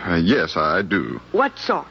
uh, 0.07 0.17
yes, 0.17 0.57
I 0.57 0.81
do. 0.81 1.21
What 1.33 1.59
sort? 1.59 1.89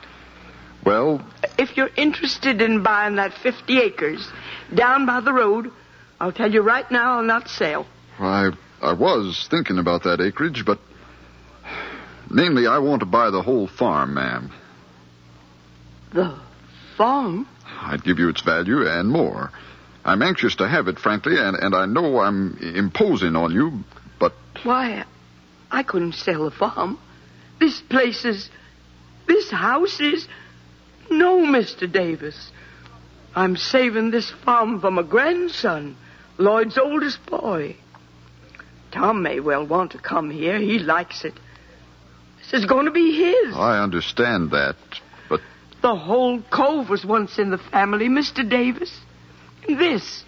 Well, 0.84 1.24
If 1.60 1.78
you're 1.78 1.92
interested 1.96 2.60
in 2.60 2.82
buying 2.82 3.18
that 3.18 3.34
50 3.36 3.80
acres 3.80 4.28
down 4.74 5.06
by 5.06 5.22
the 5.22 5.32
road, 5.32 5.72
I'll 6.20 6.32
tell 6.32 6.52
you 6.52 6.64
right 6.64 6.90
now 6.90 7.18
I'll 7.18 7.24
not 7.24 7.50
sell. 7.50 7.86
I 8.18 8.50
I 8.82 8.94
was 8.94 9.48
thinking 9.52 9.78
about 9.78 10.04
that 10.04 10.20
acreage, 10.22 10.66
but 10.66 10.80
namely, 12.34 12.68
I 12.68 12.80
want 12.80 13.02
to 13.02 13.06
buy 13.06 13.30
the 13.30 13.42
whole 13.42 13.68
farm, 13.68 14.16
ma'am. 14.16 14.52
The 16.14 16.38
farm? 16.98 17.48
I'd 17.82 18.04
give 18.04 18.20
you 18.20 18.30
its 18.30 18.42
value 18.42 18.88
and 18.88 19.10
more. 19.10 19.52
I'm 20.06 20.22
anxious 20.22 20.56
to 20.58 20.68
have 20.68 20.88
it, 20.88 21.00
frankly, 21.00 21.38
and, 21.38 21.56
and 21.56 21.74
I 21.74 21.86
know 21.86 22.20
I'm 22.20 22.58
imposing 22.58 23.36
on 23.36 23.52
you, 23.52 23.84
but 24.20 24.34
Why, 24.64 25.06
I 25.72 25.84
couldn't 25.84 26.14
sell 26.14 26.46
the 26.46 26.52
farm. 26.52 27.00
This 27.60 27.82
place 27.82 28.26
is. 28.26 28.50
This 29.28 29.50
house 29.50 30.00
is. 30.02 30.28
No, 31.10 31.40
Mr. 31.40 31.92
Davis. 31.92 32.52
I'm 33.36 33.56
saving 33.56 34.12
this 34.12 34.30
farm 34.30 34.80
for 34.80 34.92
my 34.92 35.02
grandson, 35.02 35.98
Lloyd's 36.38 36.78
oldest 36.78 37.26
boy. 37.26 37.76
Tom 38.92 39.24
may 39.24 39.40
well 39.40 39.66
want 39.66 39.94
to 39.94 39.98
come 39.98 40.30
here. 40.30 40.60
He 40.60 40.78
likes 40.78 41.26
it. 41.26 41.34
This 42.54 42.62
is 42.62 42.68
going 42.68 42.86
to 42.86 42.92
be 42.92 43.18
his. 43.18 43.56
Oh, 43.56 43.62
I 43.62 43.82
understand 43.82 44.52
that. 44.52 44.76
But 45.28 45.42
The 45.82 45.96
whole 45.96 46.40
cove 46.40 46.88
was 46.88 47.04
once 47.04 47.40
in 47.40 47.50
the 47.50 47.58
family, 47.58 48.10
Mr. 48.10 48.48
Davis. 48.48 48.96
This, 49.68 50.24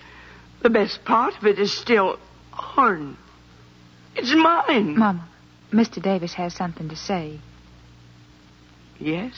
the 0.63 0.71
best 0.71 1.05
part 1.05 1.37
of 1.37 1.45
it, 1.45 1.59
is 1.59 1.71
still 1.71 2.17
ourn. 2.51 3.15
It's 4.15 4.33
mine. 4.33 4.97
Mama, 4.97 5.29
Mr. 5.71 6.01
Davis 6.01 6.33
has 6.33 6.55
something 6.55 6.89
to 6.89 6.95
say. 6.95 7.39
Yes? 8.99 9.33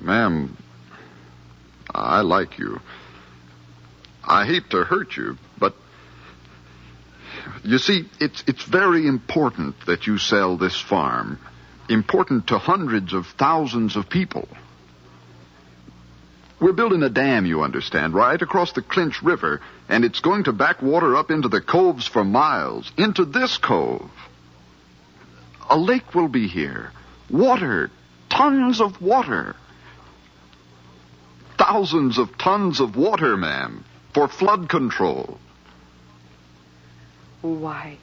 Ma'am, 0.00 0.56
I 1.94 2.22
like 2.22 2.58
you. 2.58 2.80
I 4.24 4.46
hate 4.46 4.68
to 4.70 4.82
hurt 4.82 5.16
you, 5.16 5.34
but 5.34 5.47
you 7.64 7.78
see, 7.78 8.08
it's 8.20 8.44
it's 8.46 8.64
very 8.64 9.06
important 9.06 9.74
that 9.86 10.06
you 10.06 10.18
sell 10.18 10.56
this 10.56 10.80
farm. 10.80 11.38
Important 11.88 12.48
to 12.48 12.58
hundreds 12.58 13.12
of 13.12 13.26
thousands 13.38 13.96
of 13.96 14.08
people. 14.08 14.48
We're 16.60 16.72
building 16.72 17.02
a 17.04 17.08
dam, 17.08 17.46
you 17.46 17.62
understand, 17.62 18.14
right 18.14 18.40
across 18.40 18.72
the 18.72 18.82
Clinch 18.82 19.22
River, 19.22 19.60
and 19.88 20.04
it's 20.04 20.20
going 20.20 20.44
to 20.44 20.52
back 20.52 20.82
water 20.82 21.16
up 21.16 21.30
into 21.30 21.48
the 21.48 21.60
coves 21.60 22.06
for 22.06 22.24
miles, 22.24 22.90
into 22.96 23.24
this 23.24 23.58
cove. 23.58 24.10
A 25.70 25.78
lake 25.78 26.14
will 26.14 26.28
be 26.28 26.48
here. 26.48 26.90
Water, 27.30 27.90
tons 28.28 28.80
of 28.80 29.00
water. 29.00 29.54
Thousands 31.58 32.18
of 32.18 32.36
tons 32.38 32.80
of 32.80 32.96
water, 32.96 33.36
ma'am, 33.36 33.84
for 34.12 34.26
flood 34.26 34.68
control. 34.68 35.38
Why, 37.42 37.98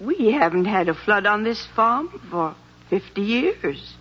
we 0.00 0.32
haven't 0.32 0.64
had 0.64 0.88
a 0.88 0.94
flood 0.94 1.26
on 1.26 1.44
this 1.44 1.64
farm 1.74 2.20
for 2.30 2.54
50 2.90 3.20
years. 3.20 3.94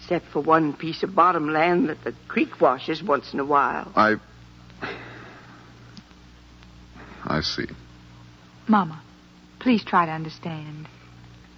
Except 0.00 0.26
for 0.26 0.40
one 0.40 0.72
piece 0.72 1.02
of 1.02 1.14
bottom 1.14 1.50
land 1.50 1.88
that 1.88 2.02
the 2.04 2.14
creek 2.28 2.60
washes 2.60 3.02
once 3.02 3.32
in 3.32 3.40
a 3.40 3.44
while. 3.44 3.92
I. 3.94 4.16
I 7.24 7.40
see. 7.40 7.66
Mama, 8.68 9.02
please 9.58 9.84
try 9.84 10.06
to 10.06 10.12
understand. 10.12 10.88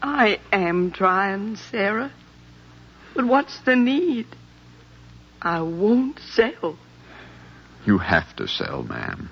I 0.02 0.40
am 0.52 0.90
trying, 0.90 1.56
Sarah. 1.56 2.10
But 3.14 3.26
what's 3.26 3.60
the 3.60 3.76
need? 3.76 4.26
I 5.42 5.60
won't 5.60 6.18
sell. 6.18 6.78
You 7.84 7.98
have 7.98 8.34
to 8.36 8.48
sell, 8.48 8.82
ma'am. 8.82 9.28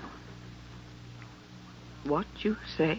What 2.08 2.26
you 2.38 2.56
say. 2.78 2.98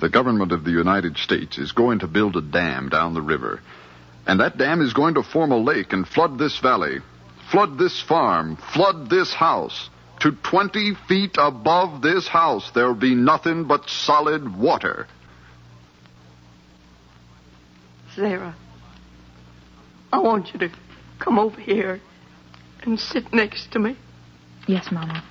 the 0.00 0.08
government 0.08 0.50
of 0.50 0.64
the 0.64 0.72
United 0.72 1.16
States 1.16 1.58
is 1.58 1.70
going 1.70 2.00
to 2.00 2.08
build 2.08 2.34
a 2.34 2.40
dam 2.40 2.88
down 2.88 3.14
the 3.14 3.22
river. 3.22 3.60
And 4.26 4.40
that 4.40 4.58
dam 4.58 4.80
is 4.80 4.92
going 4.92 5.14
to 5.14 5.22
form 5.22 5.52
a 5.52 5.56
lake 5.58 5.92
and 5.92 6.08
flood 6.08 6.38
this 6.38 6.58
valley, 6.58 6.98
flood 7.52 7.78
this 7.78 8.02
farm, 8.02 8.56
flood 8.74 9.08
this 9.10 9.32
house. 9.32 9.90
To 10.20 10.32
20 10.32 10.94
feet 11.08 11.36
above 11.38 12.02
this 12.02 12.26
house, 12.26 12.70
there'll 12.74 12.94
be 12.94 13.14
nothing 13.14 13.64
but 13.64 13.88
solid 13.88 14.56
water. 14.56 15.06
Sarah, 18.16 18.56
I 20.12 20.18
want 20.18 20.52
you 20.52 20.58
to 20.60 20.70
come 21.20 21.38
over 21.38 21.60
here 21.60 22.00
and 22.82 22.98
sit 22.98 23.32
next 23.32 23.70
to 23.72 23.78
me. 23.78 23.96
Yes, 24.66 24.90
Mama. 24.90 25.22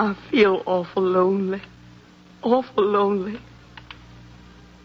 I 0.00 0.14
feel 0.30 0.62
awful 0.64 1.02
lonely. 1.02 1.60
Awful 2.42 2.84
lonely. 2.84 3.38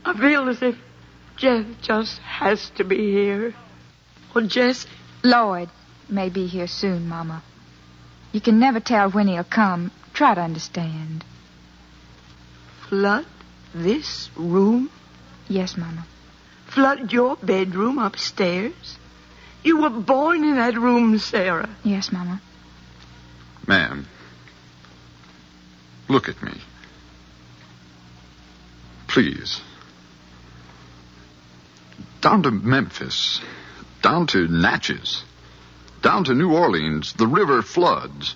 I 0.04 0.14
feel 0.14 0.50
as 0.50 0.62
if 0.62 0.76
Jeff 1.38 1.66
just 1.82 2.18
has 2.20 2.70
to 2.72 2.84
be 2.84 3.14
here. 3.14 3.56
Or 4.36 4.42
Jesse. 4.42 4.90
Lloyd 5.24 5.70
may 6.10 6.28
be 6.28 6.48
here 6.48 6.68
soon, 6.68 7.08
Mama. 7.08 7.42
You 8.34 8.42
can 8.42 8.60
never 8.60 8.82
tell 8.82 9.10
when 9.10 9.30
he'll 9.30 9.46
come. 9.46 9.92
Try 10.14 10.36
to 10.36 10.42
understand. 10.42 11.24
Flood 12.90 13.26
this 13.74 14.30
room? 14.36 14.90
Yes, 15.48 15.78
Mama. 15.78 16.06
Flood 16.68 17.14
your 17.14 17.38
bedroom 17.38 18.00
upstairs? 18.00 18.98
You 19.64 19.82
were 19.82 19.92
born 19.92 20.44
in 20.44 20.58
that 20.58 20.76
room, 20.76 21.18
Sarah. 21.20 21.70
Yes, 21.86 22.12
Mama. 22.12 22.42
Ma'am, 23.66 24.08
look 26.08 26.30
at 26.30 26.42
me. 26.44 26.54
Please. 29.08 29.62
Down 32.22 32.44
to 32.44 32.52
Memphis, 32.52 33.42
down 34.02 34.28
to 34.28 34.48
Natchez, 34.48 35.24
down 36.02 36.24
to 36.26 36.34
New 36.34 36.54
Orleans, 36.54 37.14
the 37.14 37.28
river 37.28 37.62
floods. 37.62 38.36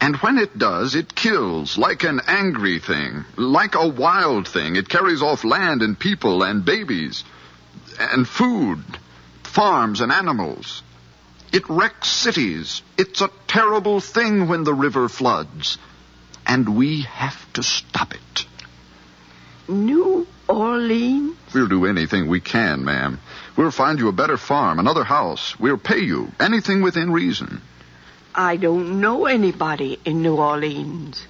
And 0.00 0.16
when 0.16 0.38
it 0.38 0.56
does, 0.56 0.94
it 0.94 1.14
kills 1.14 1.76
like 1.76 2.04
an 2.04 2.20
angry 2.26 2.78
thing, 2.78 3.24
like 3.36 3.74
a 3.74 3.86
wild 3.86 4.48
thing. 4.48 4.76
It 4.76 4.88
carries 4.88 5.20
off 5.20 5.44
land 5.44 5.82
and 5.82 5.98
people 5.98 6.42
and 6.42 6.64
babies 6.64 7.22
and 7.98 8.26
food, 8.26 8.82
farms 9.42 10.00
and 10.00 10.10
animals. 10.10 10.82
It 11.52 11.68
wrecks 11.68 12.08
cities. 12.08 12.82
It's 12.96 13.20
a 13.20 13.30
terrible 13.46 14.00
thing 14.00 14.48
when 14.48 14.64
the 14.64 14.74
river 14.74 15.08
floods. 15.08 15.76
And 16.46 16.76
we 16.76 17.02
have 17.02 17.52
to 17.54 17.62
stop 17.62 18.12
it. 18.14 18.46
New 19.68 20.26
Orleans? 20.48 21.36
We'll 21.54 21.68
do 21.68 21.86
anything 21.86 22.28
we 22.28 22.40
can, 22.40 22.84
ma'am. 22.84 23.20
We'll 23.56 23.70
find 23.70 23.98
you 23.98 24.08
a 24.08 24.12
better 24.12 24.36
farm, 24.36 24.78
another 24.78 25.04
house. 25.04 25.58
We'll 25.58 25.78
pay 25.78 26.00
you 26.00 26.32
anything 26.40 26.82
within 26.82 27.12
reason. 27.12 27.62
I 28.34 28.56
don't 28.56 29.00
know 29.00 29.26
anybody 29.26 29.98
in 30.04 30.22
New 30.22 30.36
Orleans. 30.36 31.24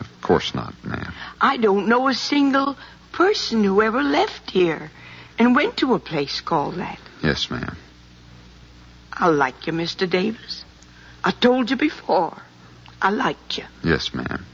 Of 0.00 0.06
course 0.20 0.54
not, 0.54 0.74
ma'am. 0.84 1.12
I 1.40 1.56
don't 1.56 1.88
know 1.88 2.08
a 2.08 2.14
single 2.14 2.76
person 3.12 3.62
who 3.62 3.82
ever 3.82 4.02
left 4.02 4.50
here 4.50 4.90
and 5.38 5.54
went 5.54 5.78
to 5.78 5.94
a 5.94 5.98
place 5.98 6.40
called 6.40 6.76
that. 6.76 6.98
Yes, 7.22 7.50
ma'am. 7.50 7.76
I 9.12 9.28
like 9.28 9.66
you, 9.66 9.72
Mr. 9.72 10.10
Davis. 10.10 10.64
I 11.22 11.30
told 11.30 11.70
you 11.70 11.76
before. 11.76 12.36
I 13.04 13.10
liked 13.10 13.58
you. 13.58 13.64
Yes, 13.82 14.14
ma'am. 14.14 14.46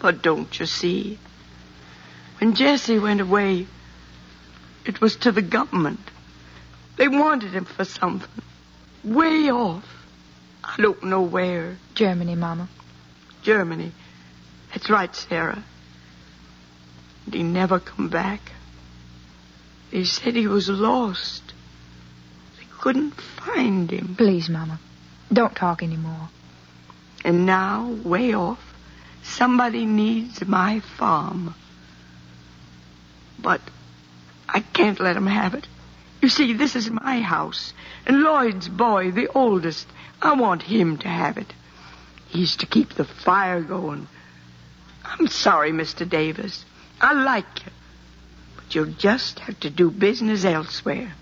But 0.00 0.20
don't 0.20 0.58
you 0.58 0.66
see? 0.66 1.16
When 2.40 2.56
Jesse 2.56 2.98
went 2.98 3.20
away, 3.20 3.68
it 4.84 5.00
was 5.00 5.14
to 5.18 5.30
the 5.30 5.42
government. 5.42 6.00
They 6.96 7.06
wanted 7.06 7.52
him 7.52 7.66
for 7.66 7.84
something. 7.84 8.42
Way 9.04 9.52
off. 9.52 9.84
I 10.64 10.74
don't 10.82 11.04
know 11.04 11.22
where. 11.22 11.76
Germany, 11.94 12.34
Mama. 12.34 12.68
Germany. 13.42 13.92
That's 14.72 14.90
right, 14.90 15.14
Sarah. 15.14 15.62
And 17.26 17.34
he 17.34 17.44
never 17.44 17.78
come 17.78 18.08
back. 18.08 18.40
They 19.92 20.02
said 20.02 20.34
he 20.34 20.48
was 20.48 20.68
lost. 20.68 21.44
They 22.58 22.66
couldn't 22.80 23.12
find 23.12 23.88
him. 23.88 24.16
Please, 24.16 24.48
Mama. 24.48 24.80
Don't 25.32 25.54
talk 25.54 25.84
anymore. 25.84 26.28
And 27.24 27.46
now, 27.46 27.90
way 28.04 28.34
off, 28.34 28.60
somebody 29.22 29.86
needs 29.86 30.46
my 30.46 30.80
farm. 30.80 31.54
But 33.38 33.60
I 34.48 34.60
can't 34.60 35.00
let 35.00 35.16
him 35.16 35.26
have 35.26 35.54
it. 35.54 35.66
You 36.20 36.28
see, 36.28 36.52
this 36.52 36.74
is 36.74 36.90
my 36.90 37.20
house. 37.20 37.72
And 38.06 38.22
Lloyd's 38.22 38.68
boy, 38.68 39.10
the 39.10 39.28
oldest, 39.28 39.86
I 40.20 40.34
want 40.34 40.62
him 40.62 40.98
to 40.98 41.08
have 41.08 41.38
it. 41.38 41.52
He's 42.28 42.56
to 42.56 42.66
keep 42.66 42.94
the 42.94 43.04
fire 43.04 43.62
going. 43.62 44.08
I'm 45.04 45.28
sorry, 45.28 45.70
Mr. 45.70 46.08
Davis. 46.08 46.64
I 47.00 47.12
like 47.12 47.64
you. 47.64 47.72
But 48.56 48.74
you'll 48.74 48.94
just 48.98 49.38
have 49.40 49.58
to 49.60 49.70
do 49.70 49.90
business 49.90 50.44
elsewhere. 50.44 51.12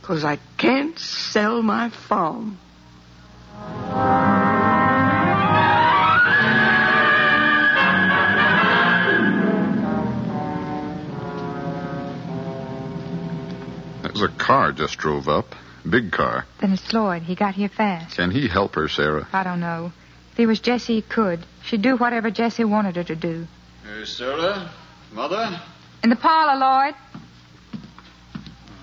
Because 0.00 0.24
I 0.24 0.38
can't 0.56 0.98
sell 0.98 1.62
my 1.62 1.90
farm. 1.90 2.58
Just 14.76 14.98
drove 14.98 15.28
up. 15.28 15.54
Big 15.88 16.10
car. 16.12 16.46
Then 16.60 16.72
it's 16.72 16.92
Lloyd. 16.92 17.22
He 17.22 17.34
got 17.34 17.54
here 17.54 17.68
fast. 17.68 18.16
Can 18.16 18.30
he 18.30 18.48
help 18.48 18.74
her, 18.74 18.88
Sarah? 18.88 19.28
I 19.32 19.44
don't 19.44 19.60
know. 19.60 19.92
If 20.32 20.36
he 20.36 20.46
was 20.46 20.60
Jesse, 20.60 20.96
he 20.96 21.02
could. 21.02 21.44
She'd 21.64 21.82
do 21.82 21.96
whatever 21.96 22.30
Jesse 22.30 22.64
wanted 22.64 22.96
her 22.96 23.04
to 23.04 23.16
do. 23.16 23.46
Hey, 23.84 24.04
Sarah? 24.04 24.70
Mother? 25.12 25.60
In 26.02 26.10
the 26.10 26.16
parlor, 26.16 26.58
Lloyd. 26.58 26.94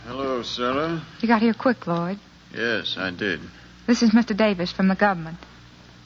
Hello, 0.06 0.44
Sarah. 0.44 1.02
You 1.22 1.28
got 1.28 1.42
here 1.42 1.54
quick, 1.54 1.86
Lloyd. 1.88 2.20
Yes, 2.54 2.96
I 2.98 3.12
did. 3.12 3.40
This 3.88 4.02
is 4.02 4.12
Mr. 4.12 4.36
Davis 4.36 4.72
from 4.72 4.88
the 4.88 4.96
government. 4.96 5.38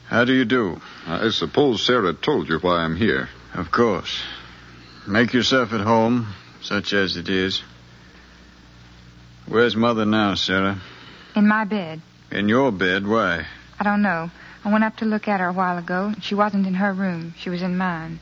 How 0.06 0.24
do 0.24 0.32
you 0.32 0.44
do? 0.44 0.80
I 1.06 1.28
suppose 1.30 1.84
Sarah 1.84 2.14
told 2.14 2.48
you 2.48 2.58
why 2.58 2.78
I'm 2.78 2.96
here. 2.96 3.28
Of 3.54 3.70
course. 3.70 4.22
Make 5.06 5.32
yourself 5.32 5.72
at 5.72 5.80
home, 5.80 6.26
such 6.60 6.92
as 6.92 7.16
it 7.16 7.28
is. 7.28 7.62
Where's 9.48 9.74
Mother 9.74 10.04
now, 10.04 10.34
Sarah? 10.34 10.78
In 11.34 11.48
my 11.48 11.64
bed. 11.64 12.02
In 12.30 12.50
your 12.50 12.70
bed? 12.70 13.06
Why? 13.06 13.46
I 13.80 13.84
don't 13.84 14.02
know. 14.02 14.30
I 14.62 14.72
went 14.72 14.84
up 14.84 14.98
to 14.98 15.06
look 15.06 15.26
at 15.26 15.40
her 15.40 15.48
a 15.48 15.52
while 15.52 15.78
ago. 15.78 16.12
She 16.20 16.34
wasn't 16.34 16.66
in 16.66 16.74
her 16.74 16.92
room. 16.92 17.32
She 17.38 17.48
was 17.48 17.62
in 17.62 17.78
mine. 17.78 18.18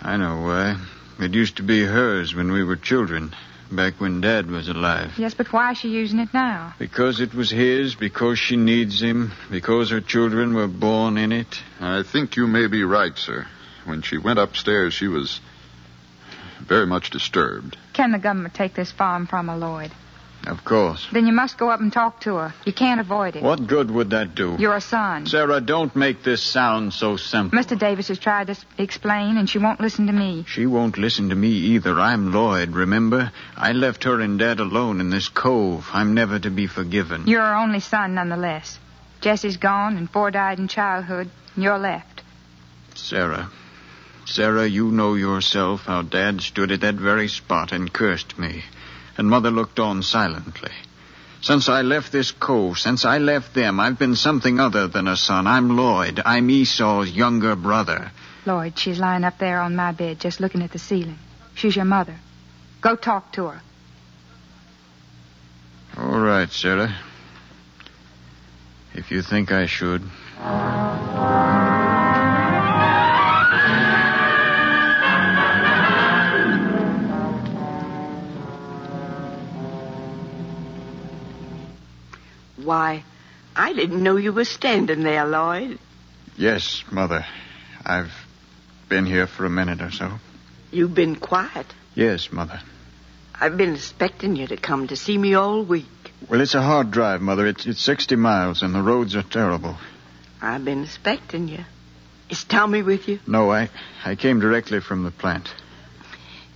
I 0.00 0.16
know 0.16 0.42
why. 0.42 0.76
It 1.18 1.34
used 1.34 1.56
to 1.56 1.64
be 1.64 1.82
hers 1.82 2.32
when 2.34 2.52
we 2.52 2.62
were 2.62 2.76
children, 2.76 3.34
back 3.72 3.94
when 4.00 4.20
Dad 4.20 4.48
was 4.48 4.68
alive. 4.68 5.14
Yes, 5.18 5.34
but 5.34 5.52
why 5.52 5.72
is 5.72 5.78
she 5.78 5.88
using 5.88 6.20
it 6.20 6.32
now? 6.32 6.74
Because 6.78 7.20
it 7.20 7.34
was 7.34 7.50
his, 7.50 7.96
because 7.96 8.38
she 8.38 8.56
needs 8.56 9.02
him, 9.02 9.32
because 9.50 9.90
her 9.90 10.00
children 10.00 10.54
were 10.54 10.68
born 10.68 11.18
in 11.18 11.32
it. 11.32 11.60
I 11.80 12.04
think 12.04 12.36
you 12.36 12.46
may 12.46 12.68
be 12.68 12.84
right, 12.84 13.16
sir. 13.18 13.46
When 13.84 14.02
she 14.02 14.18
went 14.18 14.38
upstairs, 14.38 14.94
she 14.94 15.08
was 15.08 15.40
very 16.60 16.86
much 16.86 17.10
disturbed. 17.10 17.76
Can 17.94 18.12
the 18.12 18.18
government 18.18 18.54
take 18.54 18.74
this 18.74 18.92
farm 18.92 19.26
from 19.26 19.48
her, 19.48 19.56
Lloyd? 19.56 19.90
Of 20.46 20.64
course. 20.64 21.08
Then 21.12 21.26
you 21.26 21.32
must 21.32 21.58
go 21.58 21.70
up 21.70 21.80
and 21.80 21.92
talk 21.92 22.20
to 22.20 22.36
her. 22.36 22.54
You 22.64 22.72
can't 22.72 23.00
avoid 23.00 23.34
it. 23.34 23.42
What 23.42 23.66
good 23.66 23.90
would 23.90 24.10
that 24.10 24.36
do? 24.36 24.56
You're 24.58 24.76
a 24.76 24.80
son. 24.80 25.26
Sarah, 25.26 25.60
don't 25.60 25.94
make 25.96 26.22
this 26.22 26.40
sound 26.40 26.92
so 26.92 27.16
simple. 27.16 27.58
Mr. 27.58 27.76
Davis 27.76 28.06
has 28.08 28.18
tried 28.20 28.46
to 28.46 28.52
s- 28.52 28.64
explain, 28.78 29.38
and 29.38 29.50
she 29.50 29.58
won't 29.58 29.80
listen 29.80 30.06
to 30.06 30.12
me. 30.12 30.44
She 30.46 30.64
won't 30.66 30.98
listen 30.98 31.30
to 31.30 31.34
me 31.34 31.48
either. 31.48 31.98
I'm 31.98 32.32
Lloyd, 32.32 32.70
remember? 32.70 33.32
I 33.56 33.72
left 33.72 34.04
her 34.04 34.20
and 34.20 34.38
Dad 34.38 34.60
alone 34.60 35.00
in 35.00 35.10
this 35.10 35.28
cove. 35.28 35.88
I'm 35.92 36.14
never 36.14 36.38
to 36.38 36.50
be 36.50 36.68
forgiven. 36.68 37.24
You're 37.26 37.42
her 37.42 37.54
only 37.56 37.80
son, 37.80 38.14
nonetheless. 38.14 38.78
Jesse's 39.20 39.56
gone, 39.56 39.96
and 39.96 40.08
four 40.08 40.30
died 40.30 40.60
in 40.60 40.68
childhood, 40.68 41.28
and 41.56 41.64
you're 41.64 41.78
left. 41.78 42.22
Sarah. 42.94 43.48
Sarah, 44.26 44.66
you 44.66 44.90
know 44.92 45.14
yourself 45.14 45.86
how 45.86 46.02
Dad 46.02 46.40
stood 46.40 46.70
at 46.70 46.80
that 46.82 46.94
very 46.96 47.28
spot 47.28 47.72
and 47.72 47.92
cursed 47.92 48.38
me. 48.38 48.62
And 49.18 49.28
Mother 49.28 49.50
looked 49.50 49.78
on 49.78 50.02
silently. 50.02 50.72
Since 51.40 51.68
I 51.68 51.82
left 51.82 52.12
this 52.12 52.32
cove, 52.32 52.78
since 52.78 53.04
I 53.04 53.18
left 53.18 53.54
them, 53.54 53.78
I've 53.78 53.98
been 53.98 54.16
something 54.16 54.58
other 54.58 54.88
than 54.88 55.06
a 55.06 55.16
son. 55.16 55.46
I'm 55.46 55.76
Lloyd. 55.76 56.20
I'm 56.24 56.50
Esau's 56.50 57.10
younger 57.10 57.54
brother. 57.54 58.10
Lloyd, 58.46 58.78
she's 58.78 58.98
lying 58.98 59.24
up 59.24 59.38
there 59.38 59.60
on 59.60 59.76
my 59.76 59.92
bed, 59.92 60.20
just 60.20 60.40
looking 60.40 60.62
at 60.62 60.72
the 60.72 60.78
ceiling. 60.78 61.18
She's 61.54 61.76
your 61.76 61.84
mother. 61.84 62.16
Go 62.80 62.96
talk 62.96 63.32
to 63.32 63.46
her. 63.46 63.60
All 65.96 66.20
right, 66.20 66.50
Sarah. 66.50 66.94
If 68.94 69.10
you 69.10 69.22
think 69.22 69.52
I 69.52 69.66
should, 69.66 70.02
Why, 82.66 83.04
I 83.54 83.72
didn't 83.72 84.02
know 84.02 84.16
you 84.16 84.32
were 84.32 84.44
standing 84.44 85.04
there, 85.04 85.24
Lloyd. 85.24 85.78
Yes, 86.36 86.82
Mother. 86.90 87.24
I've 87.84 88.10
been 88.88 89.06
here 89.06 89.28
for 89.28 89.44
a 89.44 89.50
minute 89.50 89.80
or 89.80 89.92
so. 89.92 90.10
You've 90.72 90.94
been 90.94 91.14
quiet. 91.14 91.66
Yes, 91.94 92.32
Mother. 92.32 92.60
I've 93.40 93.56
been 93.56 93.76
expecting 93.76 94.34
you 94.34 94.48
to 94.48 94.56
come 94.56 94.88
to 94.88 94.96
see 94.96 95.16
me 95.16 95.34
all 95.34 95.62
week. 95.62 95.86
Well, 96.28 96.40
it's 96.40 96.56
a 96.56 96.60
hard 96.62 96.90
drive, 96.90 97.20
Mother. 97.22 97.46
It's, 97.46 97.66
it's 97.66 97.80
60 97.80 98.16
miles, 98.16 98.62
and 98.62 98.74
the 98.74 98.82
roads 98.82 99.14
are 99.14 99.22
terrible. 99.22 99.76
I've 100.42 100.64
been 100.64 100.82
expecting 100.82 101.46
you. 101.46 101.64
Is 102.30 102.42
Tommy 102.42 102.82
with 102.82 103.06
you? 103.06 103.20
No, 103.28 103.52
I, 103.52 103.70
I 104.04 104.16
came 104.16 104.40
directly 104.40 104.80
from 104.80 105.04
the 105.04 105.12
plant. 105.12 105.48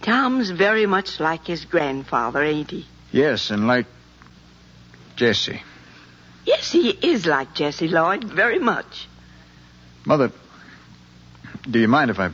Tom's 0.02 0.50
very 0.50 0.86
much 0.86 1.20
like 1.20 1.46
his 1.46 1.64
grandfather, 1.64 2.42
ain't 2.42 2.72
he? 2.72 2.86
Yes, 3.12 3.50
and 3.50 3.68
like 3.68 3.86
Jesse. 5.14 5.62
Yes, 6.44 6.72
he 6.72 6.90
is 6.90 7.26
like 7.26 7.54
Jesse 7.54 7.88
Lloyd, 7.88 8.24
very 8.24 8.58
much. 8.58 9.08
Mother, 10.04 10.32
do 11.68 11.78
you 11.78 11.88
mind 11.88 12.10
if 12.10 12.18
I 12.18 12.30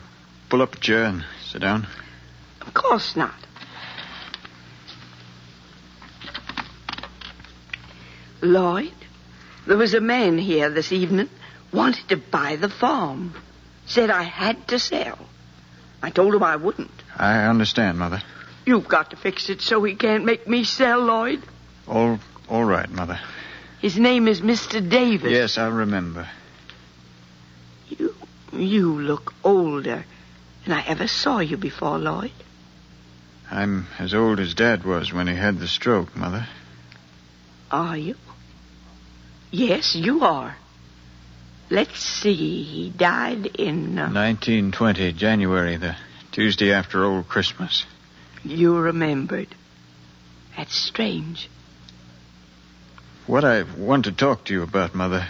pull 0.49 0.63
up 0.63 0.75
a 0.75 0.79
chair 0.79 1.05
and 1.05 1.25
sit 1.45 1.61
down? 1.61 1.87
Of 2.61 2.75
course 2.75 3.17
not. 3.17 3.35
Lloyd, 8.43 8.93
there 9.67 9.77
was 9.77 9.95
a 9.95 10.01
man 10.01 10.39
here 10.39 10.71
this 10.71 10.93
evening 10.93 11.29
wanted 11.73 12.09
to 12.09 12.17
buy 12.17 12.57
the 12.57 12.69
farm. 12.69 13.35
Said 13.87 14.11
I 14.11 14.23
had 14.23 14.69
to 14.69 14.79
sell. 14.79 15.19
I 16.03 16.11
told 16.11 16.35
him 16.35 16.43
I 16.43 16.57
wouldn't. 16.57 16.91
I 17.17 17.47
understand, 17.47 17.99
Mother. 17.99 18.23
You've 18.65 18.89
got 18.89 19.11
to 19.11 19.17
fix 19.17 19.49
it 19.49 19.61
so 19.61 19.83
he 19.85 19.95
can't 19.95 20.25
make 20.25 20.47
me 20.49 20.65
sell, 20.65 21.01
Lloyd. 21.01 21.43
All, 21.87 22.19
all 22.49 22.65
right, 22.65 22.91
Mother. 22.91 23.19
His 23.81 23.99
name 23.99 24.27
is 24.29 24.41
Mr. 24.41 24.87
Davis. 24.89 25.31
Yes, 25.31 25.59
I 25.59 25.69
remember. 25.69 26.29
You, 27.89 28.15
you 28.53 29.01
look 29.01 29.35
older 29.45 30.05
than 30.65 30.77
I 30.77 30.85
ever 30.87 31.07
saw 31.07 31.39
you 31.39 31.57
before, 31.57 31.99
Lloyd. 31.99 32.33
I'm 33.51 33.87
as 33.99 34.13
old 34.15 34.41
as 34.41 34.55
Dad 34.55 34.85
was 34.85 35.13
when 35.13 35.29
he 35.29 35.35
had 35.35 35.59
the 35.61 35.69
stroke, 35.69 36.17
Mother. 36.17 36.49
Are 37.71 37.97
you? 37.97 38.17
Yes, 39.51 39.95
you 39.95 40.25
are. 40.25 40.57
Let's 41.71 42.01
see. 42.01 42.63
He 42.63 42.91
died 42.91 43.47
in. 43.47 43.99
Uh, 43.99 44.11
1920, 44.13 45.13
January, 45.13 45.77
the 45.77 45.97
Tuesday 46.33 46.73
after 46.73 47.05
Old 47.05 47.29
Christmas. 47.29 47.85
you 48.45 48.77
remembered. 48.77 49.49
That's 50.57 50.75
strange. 50.75 51.49
What 53.27 53.45
I 53.45 53.65
want 53.77 54.05
to 54.05 54.13
talk 54.13 54.45
to 54.45 54.55
you 54.55 54.63
about, 54.63 54.95
Mother, 54.95 55.27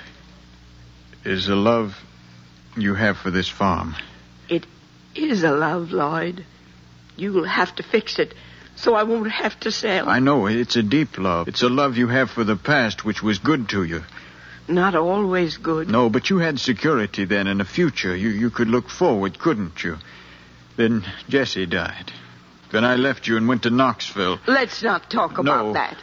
is 1.24 1.46
the 1.46 1.56
love 1.56 1.96
you 2.76 2.94
have 2.94 3.16
for 3.16 3.30
this 3.30 3.48
farm. 3.48 3.94
It 4.48 4.66
is 5.14 5.42
a 5.42 5.50
love, 5.52 5.92
Lloyd. 5.92 6.44
You'll 7.16 7.44
have 7.44 7.74
to 7.76 7.82
fix 7.82 8.18
it 8.18 8.34
so 8.74 8.94
I 8.94 9.04
won't 9.04 9.30
have 9.32 9.58
to 9.60 9.72
sell. 9.72 10.08
I 10.08 10.18
know 10.18 10.46
it's 10.46 10.76
a 10.76 10.82
deep 10.82 11.16
love. 11.16 11.48
It's 11.48 11.62
a 11.62 11.70
love 11.70 11.96
you 11.96 12.08
have 12.08 12.30
for 12.30 12.44
the 12.44 12.56
past, 12.56 13.04
which 13.04 13.22
was 13.22 13.38
good 13.38 13.70
to 13.70 13.82
you. 13.82 14.02
Not 14.68 14.94
always 14.94 15.56
good. 15.56 15.88
No, 15.88 16.10
but 16.10 16.28
you 16.28 16.38
had 16.38 16.60
security 16.60 17.24
then 17.24 17.46
and 17.46 17.62
a 17.62 17.64
future. 17.64 18.14
You, 18.14 18.28
you 18.28 18.50
could 18.50 18.68
look 18.68 18.90
forward, 18.90 19.38
couldn't 19.38 19.82
you? 19.82 19.96
Then 20.76 21.04
Jesse 21.30 21.64
died. 21.64 22.12
Then 22.72 22.84
I 22.84 22.96
left 22.96 23.26
you 23.26 23.38
and 23.38 23.48
went 23.48 23.62
to 23.62 23.70
Knoxville. 23.70 24.40
Let's 24.46 24.82
not 24.82 25.08
talk 25.08 25.38
about 25.38 25.66
No. 25.66 25.72
that. 25.72 25.96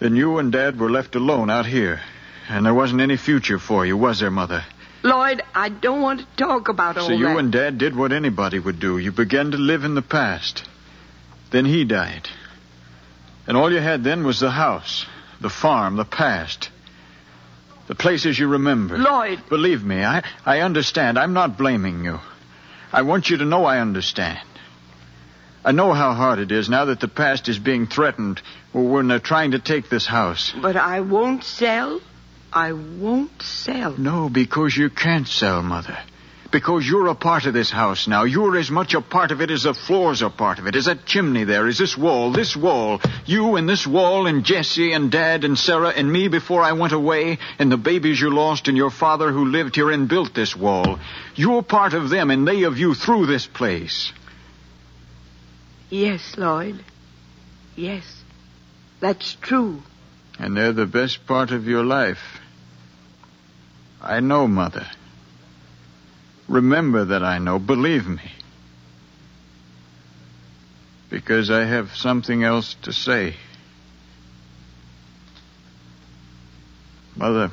Then 0.00 0.16
you 0.16 0.38
and 0.38 0.52
Dad 0.52 0.78
were 0.78 0.90
left 0.90 1.16
alone 1.16 1.50
out 1.50 1.66
here. 1.66 2.00
And 2.48 2.64
there 2.64 2.74
wasn't 2.74 3.00
any 3.00 3.16
future 3.16 3.58
for 3.58 3.84
you, 3.84 3.96
was 3.96 4.20
there, 4.20 4.30
Mother? 4.30 4.64
Lloyd, 5.02 5.42
I 5.54 5.68
don't 5.68 6.00
want 6.02 6.20
to 6.20 6.26
talk 6.36 6.68
about 6.68 6.96
all 6.96 7.06
so 7.06 7.12
you 7.12 7.26
that. 7.26 7.38
and 7.38 7.52
Dad 7.52 7.78
did 7.78 7.94
what 7.94 8.12
anybody 8.12 8.58
would 8.58 8.80
do. 8.80 8.98
You 8.98 9.12
began 9.12 9.50
to 9.52 9.56
live 9.56 9.84
in 9.84 9.94
the 9.94 10.02
past. 10.02 10.64
Then 11.50 11.64
he 11.64 11.84
died. 11.84 12.28
And 13.46 13.56
all 13.56 13.72
you 13.72 13.80
had 13.80 14.02
then 14.02 14.24
was 14.24 14.40
the 14.40 14.50
house, 14.50 15.06
the 15.40 15.50
farm, 15.50 15.96
the 15.96 16.04
past. 16.04 16.70
The 17.86 17.94
places 17.94 18.38
you 18.38 18.48
remember. 18.48 18.98
Lloyd, 18.98 19.48
Believe 19.48 19.82
me, 19.82 20.04
I, 20.04 20.22
I 20.44 20.60
understand. 20.60 21.18
I'm 21.18 21.32
not 21.32 21.56
blaming 21.56 22.04
you. 22.04 22.20
I 22.92 23.02
want 23.02 23.30
you 23.30 23.38
to 23.38 23.44
know 23.44 23.64
I 23.64 23.80
understand. 23.80 24.40
I 25.64 25.72
know 25.72 25.92
how 25.92 26.12
hard 26.14 26.38
it 26.38 26.52
is 26.52 26.68
now 26.68 26.86
that 26.86 27.00
the 27.00 27.08
past 27.08 27.48
is 27.48 27.58
being 27.58 27.86
threatened 27.86 28.40
when 28.72 29.08
they're 29.08 29.18
trying 29.18 29.52
to 29.52 29.58
take 29.58 29.88
this 29.88 30.06
house. 30.06 30.52
but 30.62 30.76
I 30.76 31.00
won't 31.00 31.44
sell. 31.44 32.00
I 32.52 32.72
won't 32.72 33.42
sell. 33.42 33.94
No, 33.98 34.28
because 34.28 34.76
you 34.76 34.88
can't 34.88 35.28
sell, 35.28 35.62
Mother. 35.62 35.98
Because 36.50 36.88
you're 36.88 37.08
a 37.08 37.14
part 37.14 37.44
of 37.44 37.52
this 37.52 37.70
house 37.70 38.08
now. 38.08 38.22
You're 38.24 38.56
as 38.56 38.70
much 38.70 38.94
a 38.94 39.02
part 39.02 39.32
of 39.32 39.42
it 39.42 39.50
as 39.50 39.64
the 39.64 39.74
floors 39.74 40.22
are 40.22 40.30
part 40.30 40.58
of 40.58 40.66
it. 40.66 40.76
As 40.76 40.86
that 40.86 41.04
chimney 41.04 41.44
there, 41.44 41.66
is 41.68 41.76
this 41.76 41.94
wall, 41.98 42.32
this 42.32 42.56
wall. 42.56 43.02
You 43.26 43.56
and 43.56 43.68
this 43.68 43.86
wall 43.86 44.26
and 44.26 44.44
Jesse 44.44 44.92
and 44.92 45.10
Dad 45.10 45.44
and 45.44 45.58
Sarah 45.58 45.90
and 45.90 46.10
me 46.10 46.28
before 46.28 46.62
I 46.62 46.72
went 46.72 46.94
away 46.94 47.36
and 47.58 47.70
the 47.70 47.76
babies 47.76 48.18
you 48.18 48.30
lost 48.30 48.66
and 48.66 48.78
your 48.78 48.90
father 48.90 49.30
who 49.30 49.44
lived 49.44 49.74
here 49.74 49.90
and 49.90 50.08
built 50.08 50.34
this 50.34 50.56
wall. 50.56 50.98
You're 51.34 51.62
part 51.62 51.92
of 51.92 52.08
them 52.08 52.30
and 52.30 52.48
they 52.48 52.62
of 52.62 52.78
you 52.78 52.94
through 52.94 53.26
this 53.26 53.46
place. 53.46 54.10
Yes, 55.90 56.36
Lloyd. 56.36 56.84
Yes. 57.76 58.04
That's 59.00 59.34
true. 59.40 59.82
And 60.38 60.56
they're 60.56 60.72
the 60.72 60.86
best 60.86 61.26
part 61.26 61.50
of 61.50 61.66
your 61.66 61.84
life. 61.84 62.40
I 64.00 64.20
know, 64.20 64.46
Mother. 64.46 64.86
Remember 66.48 67.06
that 67.06 67.22
I 67.22 67.38
know. 67.38 67.58
Believe 67.58 68.06
me. 68.06 68.32
Because 71.10 71.50
I 71.50 71.64
have 71.64 71.94
something 71.96 72.44
else 72.44 72.74
to 72.82 72.92
say. 72.92 73.34
Mother, 77.16 77.50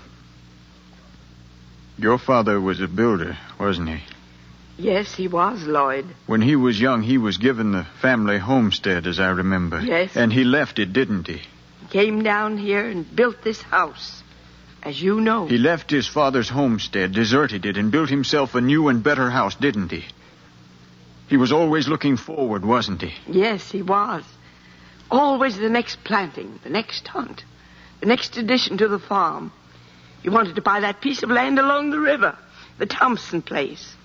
your 1.97 2.17
father 2.17 2.59
was 2.59 2.81
a 2.81 2.87
builder, 2.87 3.37
wasn't 3.59 3.89
he? 3.89 4.14
Yes, 4.77 5.15
he 5.15 5.27
was, 5.27 5.65
Lloyd. 5.65 6.05
When 6.25 6.41
he 6.41 6.55
was 6.55 6.79
young, 6.79 7.01
he 7.01 7.17
was 7.17 7.37
given 7.37 7.71
the 7.71 7.85
family 8.01 8.37
homestead, 8.37 9.07
as 9.07 9.19
I 9.19 9.29
remember. 9.29 9.79
Yes. 9.79 10.15
And 10.15 10.33
he 10.33 10.43
left 10.43 10.79
it, 10.79 10.91
didn't 10.91 11.27
he? 11.27 11.37
He 11.81 11.87
came 11.89 12.23
down 12.23 12.57
here 12.57 12.85
and 12.85 13.15
built 13.15 13.41
this 13.41 13.61
house. 13.61 14.21
As 14.83 15.01
you 15.01 15.21
know. 15.21 15.47
He 15.47 15.57
left 15.57 15.89
his 15.89 16.07
father's 16.07 16.49
homestead, 16.49 17.13
deserted 17.13 17.65
it, 17.65 17.77
and 17.77 17.91
built 17.91 18.09
himself 18.09 18.53
a 18.53 18.61
new 18.61 18.89
and 18.89 19.01
better 19.01 19.29
house, 19.29 19.55
didn't 19.55 19.91
he? 19.91 20.05
He 21.27 21.37
was 21.37 21.51
always 21.51 21.87
looking 21.87 22.17
forward, 22.17 22.63
wasn't 22.63 23.01
he? 23.01 23.13
Yes, 23.27 23.71
he 23.71 23.81
was. 23.81 24.23
Always 25.09 25.57
the 25.57 25.69
next 25.69 26.03
planting, 26.03 26.59
the 26.63 26.69
next 26.69 27.07
hunt, 27.07 27.43
the 27.99 28.05
next 28.05 28.37
addition 28.37 28.77
to 28.77 28.87
the 28.87 28.99
farm. 28.99 29.51
He 30.21 30.29
wanted 30.29 30.55
to 30.55 30.61
buy 30.61 30.81
that 30.81 31.01
piece 31.01 31.23
of 31.23 31.29
land 31.29 31.59
along 31.59 31.91
the 31.91 31.99
river, 31.99 32.37
the 32.77 32.85
Thompson 32.85 33.41
place. 33.41 33.95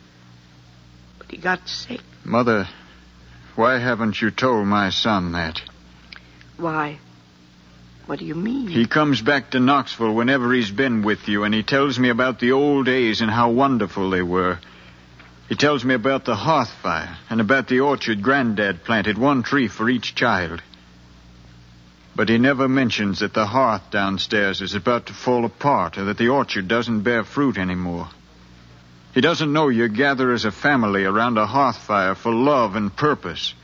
He 1.30 1.36
got 1.36 1.68
sick. 1.68 2.00
Mother, 2.24 2.68
why 3.54 3.78
haven't 3.78 4.20
you 4.20 4.30
told 4.30 4.66
my 4.66 4.90
son 4.90 5.32
that? 5.32 5.60
Why? 6.56 6.98
What 8.06 8.18
do 8.18 8.24
you 8.24 8.34
mean? 8.34 8.66
He 8.66 8.86
comes 8.86 9.22
back 9.22 9.50
to 9.50 9.60
Knoxville 9.60 10.14
whenever 10.14 10.52
he's 10.52 10.72
been 10.72 11.02
with 11.02 11.28
you, 11.28 11.44
and 11.44 11.54
he 11.54 11.62
tells 11.62 11.98
me 11.98 12.08
about 12.08 12.40
the 12.40 12.50
old 12.50 12.86
days 12.86 13.20
and 13.20 13.30
how 13.30 13.50
wonderful 13.50 14.10
they 14.10 14.22
were. 14.22 14.58
He 15.48 15.54
tells 15.54 15.84
me 15.84 15.94
about 15.94 16.24
the 16.24 16.34
hearth 16.34 16.72
fire 16.82 17.16
and 17.28 17.40
about 17.40 17.68
the 17.68 17.80
orchard 17.80 18.22
Granddad 18.22 18.82
planted, 18.82 19.16
one 19.16 19.44
tree 19.44 19.68
for 19.68 19.88
each 19.88 20.16
child. 20.16 20.60
But 22.16 22.28
he 22.28 22.38
never 22.38 22.68
mentions 22.68 23.20
that 23.20 23.34
the 23.34 23.46
hearth 23.46 23.90
downstairs 23.92 24.60
is 24.60 24.74
about 24.74 25.06
to 25.06 25.14
fall 25.14 25.44
apart 25.44 25.96
or 25.96 26.04
that 26.06 26.18
the 26.18 26.28
orchard 26.28 26.66
doesn't 26.66 27.02
bear 27.02 27.22
fruit 27.22 27.56
anymore. 27.56 28.08
He 29.12 29.20
doesn't 29.20 29.52
know 29.52 29.68
you 29.68 29.88
gather 29.88 30.32
as 30.32 30.44
a 30.44 30.52
family 30.52 31.04
around 31.04 31.36
a 31.36 31.46
hearth 31.46 31.78
fire 31.78 32.14
for 32.14 32.32
love 32.32 32.76
and 32.76 32.94
purpose, 32.94 33.54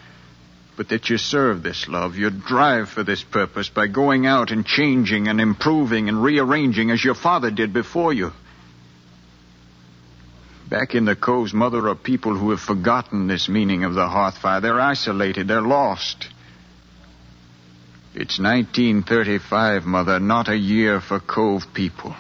but 0.76 0.88
that 0.88 1.08
you 1.08 1.18
serve 1.18 1.62
this 1.62 1.88
love, 1.88 2.16
you 2.16 2.30
drive 2.30 2.88
for 2.88 3.04
this 3.04 3.22
purpose 3.22 3.68
by 3.68 3.86
going 3.86 4.26
out 4.26 4.50
and 4.50 4.66
changing 4.66 5.28
and 5.28 5.40
improving 5.40 6.08
and 6.08 6.22
rearranging 6.22 6.90
as 6.90 7.04
your 7.04 7.14
father 7.14 7.50
did 7.50 7.72
before 7.72 8.12
you. 8.12 8.32
Back 10.68 10.96
in 10.96 11.04
the 11.04 11.14
coves, 11.14 11.54
Mother, 11.54 11.88
are 11.88 11.94
people 11.94 12.36
who 12.36 12.50
have 12.50 12.60
forgotten 12.60 13.28
this 13.28 13.48
meaning 13.48 13.84
of 13.84 13.94
the 13.94 14.08
hearth 14.08 14.38
fire. 14.38 14.60
They're 14.60 14.80
isolated, 14.80 15.46
they're 15.46 15.62
lost. 15.62 16.26
It's 18.14 18.40
1935, 18.40 19.84
Mother, 19.86 20.18
not 20.18 20.48
a 20.48 20.56
year 20.56 21.00
for 21.00 21.20
Cove 21.20 21.72
people. 21.72 22.16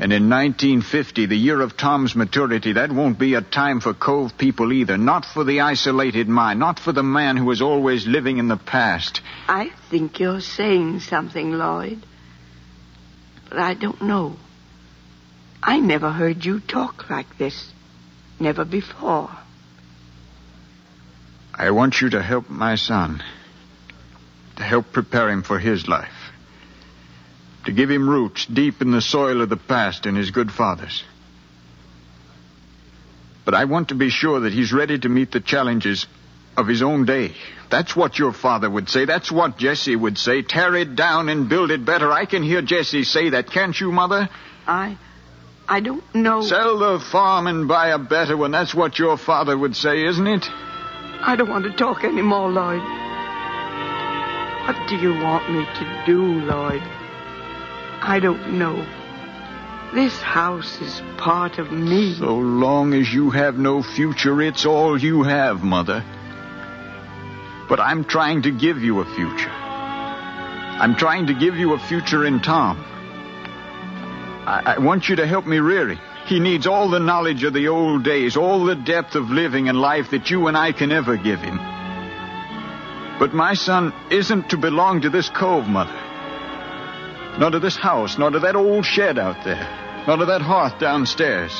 And 0.00 0.12
in 0.12 0.28
1950, 0.28 1.26
the 1.26 1.36
year 1.36 1.60
of 1.60 1.76
Tom's 1.76 2.14
maturity, 2.14 2.74
that 2.74 2.92
won't 2.92 3.18
be 3.18 3.34
a 3.34 3.40
time 3.40 3.80
for 3.80 3.92
Cove 3.92 4.38
people 4.38 4.72
either. 4.72 4.96
Not 4.96 5.24
for 5.24 5.42
the 5.42 5.60
isolated 5.60 6.28
mind. 6.28 6.60
Not 6.60 6.78
for 6.78 6.92
the 6.92 7.02
man 7.02 7.36
who 7.36 7.50
is 7.50 7.60
always 7.60 8.06
living 8.06 8.38
in 8.38 8.46
the 8.46 8.56
past. 8.56 9.20
I 9.48 9.70
think 9.90 10.20
you're 10.20 10.40
saying 10.40 11.00
something, 11.00 11.52
Lloyd. 11.52 11.98
But 13.48 13.58
I 13.58 13.74
don't 13.74 14.02
know. 14.02 14.36
I 15.60 15.80
never 15.80 16.12
heard 16.12 16.44
you 16.44 16.60
talk 16.60 17.10
like 17.10 17.36
this. 17.36 17.72
Never 18.38 18.64
before. 18.64 19.30
I 21.52 21.72
want 21.72 22.00
you 22.00 22.10
to 22.10 22.22
help 22.22 22.48
my 22.48 22.76
son. 22.76 23.20
To 24.58 24.62
help 24.62 24.92
prepare 24.92 25.28
him 25.28 25.42
for 25.42 25.58
his 25.58 25.88
life. 25.88 26.17
To 27.68 27.74
give 27.74 27.90
him 27.90 28.08
roots 28.08 28.46
deep 28.46 28.80
in 28.80 28.92
the 28.92 29.02
soil 29.02 29.42
of 29.42 29.50
the 29.50 29.58
past 29.58 30.06
and 30.06 30.16
his 30.16 30.30
good 30.30 30.50
fathers. 30.50 31.04
But 33.44 33.52
I 33.52 33.66
want 33.66 33.90
to 33.90 33.94
be 33.94 34.08
sure 34.08 34.40
that 34.40 34.54
he's 34.54 34.72
ready 34.72 34.98
to 34.98 35.08
meet 35.10 35.32
the 35.32 35.40
challenges 35.40 36.06
of 36.56 36.66
his 36.66 36.80
own 36.80 37.04
day. 37.04 37.34
That's 37.70 37.94
what 37.94 38.18
your 38.18 38.32
father 38.32 38.70
would 38.70 38.88
say. 38.88 39.04
That's 39.04 39.30
what 39.30 39.58
Jesse 39.58 39.94
would 39.94 40.16
say. 40.16 40.40
Tear 40.40 40.76
it 40.76 40.96
down 40.96 41.28
and 41.28 41.50
build 41.50 41.70
it 41.70 41.84
better. 41.84 42.10
I 42.10 42.24
can 42.24 42.42
hear 42.42 42.62
Jesse 42.62 43.04
say 43.04 43.28
that, 43.28 43.50
can't 43.50 43.78
you, 43.78 43.92
Mother? 43.92 44.30
I. 44.66 44.96
I 45.68 45.80
don't 45.80 46.14
know. 46.14 46.40
Sell 46.40 46.78
the 46.78 47.04
farm 47.12 47.46
and 47.48 47.68
buy 47.68 47.88
a 47.88 47.98
better 47.98 48.34
one. 48.34 48.50
That's 48.50 48.74
what 48.74 48.98
your 48.98 49.18
father 49.18 49.58
would 49.58 49.76
say, 49.76 50.06
isn't 50.06 50.26
it? 50.26 50.46
I 51.20 51.36
don't 51.36 51.50
want 51.50 51.64
to 51.64 51.72
talk 51.76 52.02
anymore, 52.02 52.48
Lloyd. 52.48 52.80
What 54.66 54.88
do 54.88 54.96
you 54.96 55.22
want 55.22 55.52
me 55.52 55.66
to 55.66 56.02
do, 56.06 56.22
Lloyd? 56.46 56.97
I 58.02 58.20
don't 58.20 58.58
know. 58.58 58.86
This 59.94 60.20
house 60.20 60.80
is 60.80 61.02
part 61.16 61.58
of 61.58 61.72
me. 61.72 62.14
So 62.14 62.36
long 62.36 62.92
as 62.92 63.12
you 63.12 63.30
have 63.30 63.58
no 63.58 63.82
future, 63.82 64.42
it's 64.42 64.66
all 64.66 64.98
you 64.98 65.22
have, 65.22 65.62
Mother. 65.62 66.04
But 67.68 67.80
I'm 67.80 68.04
trying 68.04 68.42
to 68.42 68.50
give 68.50 68.82
you 68.82 69.00
a 69.00 69.04
future. 69.14 69.50
I'm 69.50 70.94
trying 70.94 71.26
to 71.26 71.34
give 71.34 71.56
you 71.56 71.72
a 71.72 71.78
future 71.78 72.24
in 72.24 72.40
Tom. 72.40 72.78
I, 74.46 74.74
I 74.76 74.78
want 74.78 75.08
you 75.08 75.16
to 75.16 75.26
help 75.26 75.46
me 75.46 75.58
rear 75.58 75.88
him. 75.88 75.98
He 76.26 76.38
needs 76.38 76.66
all 76.66 76.90
the 76.90 77.00
knowledge 77.00 77.42
of 77.44 77.54
the 77.54 77.68
old 77.68 78.04
days, 78.04 78.36
all 78.36 78.64
the 78.64 78.74
depth 78.74 79.14
of 79.14 79.30
living 79.30 79.68
and 79.68 79.80
life 79.80 80.10
that 80.10 80.30
you 80.30 80.46
and 80.46 80.56
I 80.56 80.72
can 80.72 80.92
ever 80.92 81.16
give 81.16 81.40
him. 81.40 81.56
But 83.18 83.32
my 83.32 83.54
son 83.54 83.94
isn't 84.10 84.50
to 84.50 84.58
belong 84.58 85.00
to 85.00 85.10
this 85.10 85.30
cove, 85.30 85.66
Mother. 85.66 85.98
Nor 87.38 87.50
to 87.50 87.60
this 87.60 87.76
house, 87.76 88.18
nor 88.18 88.30
to 88.30 88.40
that 88.40 88.56
old 88.56 88.84
shed 88.84 89.18
out 89.18 89.44
there, 89.44 90.04
nor 90.06 90.16
to 90.16 90.26
that 90.26 90.42
hearth 90.42 90.78
downstairs. 90.80 91.52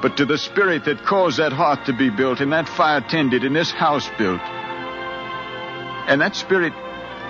But 0.00 0.16
to 0.16 0.24
the 0.24 0.38
spirit 0.38 0.84
that 0.86 1.04
caused 1.04 1.38
that 1.38 1.52
hearth 1.52 1.84
to 1.84 1.92
be 1.92 2.08
built, 2.08 2.40
and 2.40 2.52
that 2.52 2.68
fire 2.68 3.00
tended, 3.00 3.44
and 3.44 3.54
this 3.54 3.70
house 3.70 4.08
built. 4.16 4.40
And 6.08 6.20
that 6.20 6.34
spirit 6.36 6.72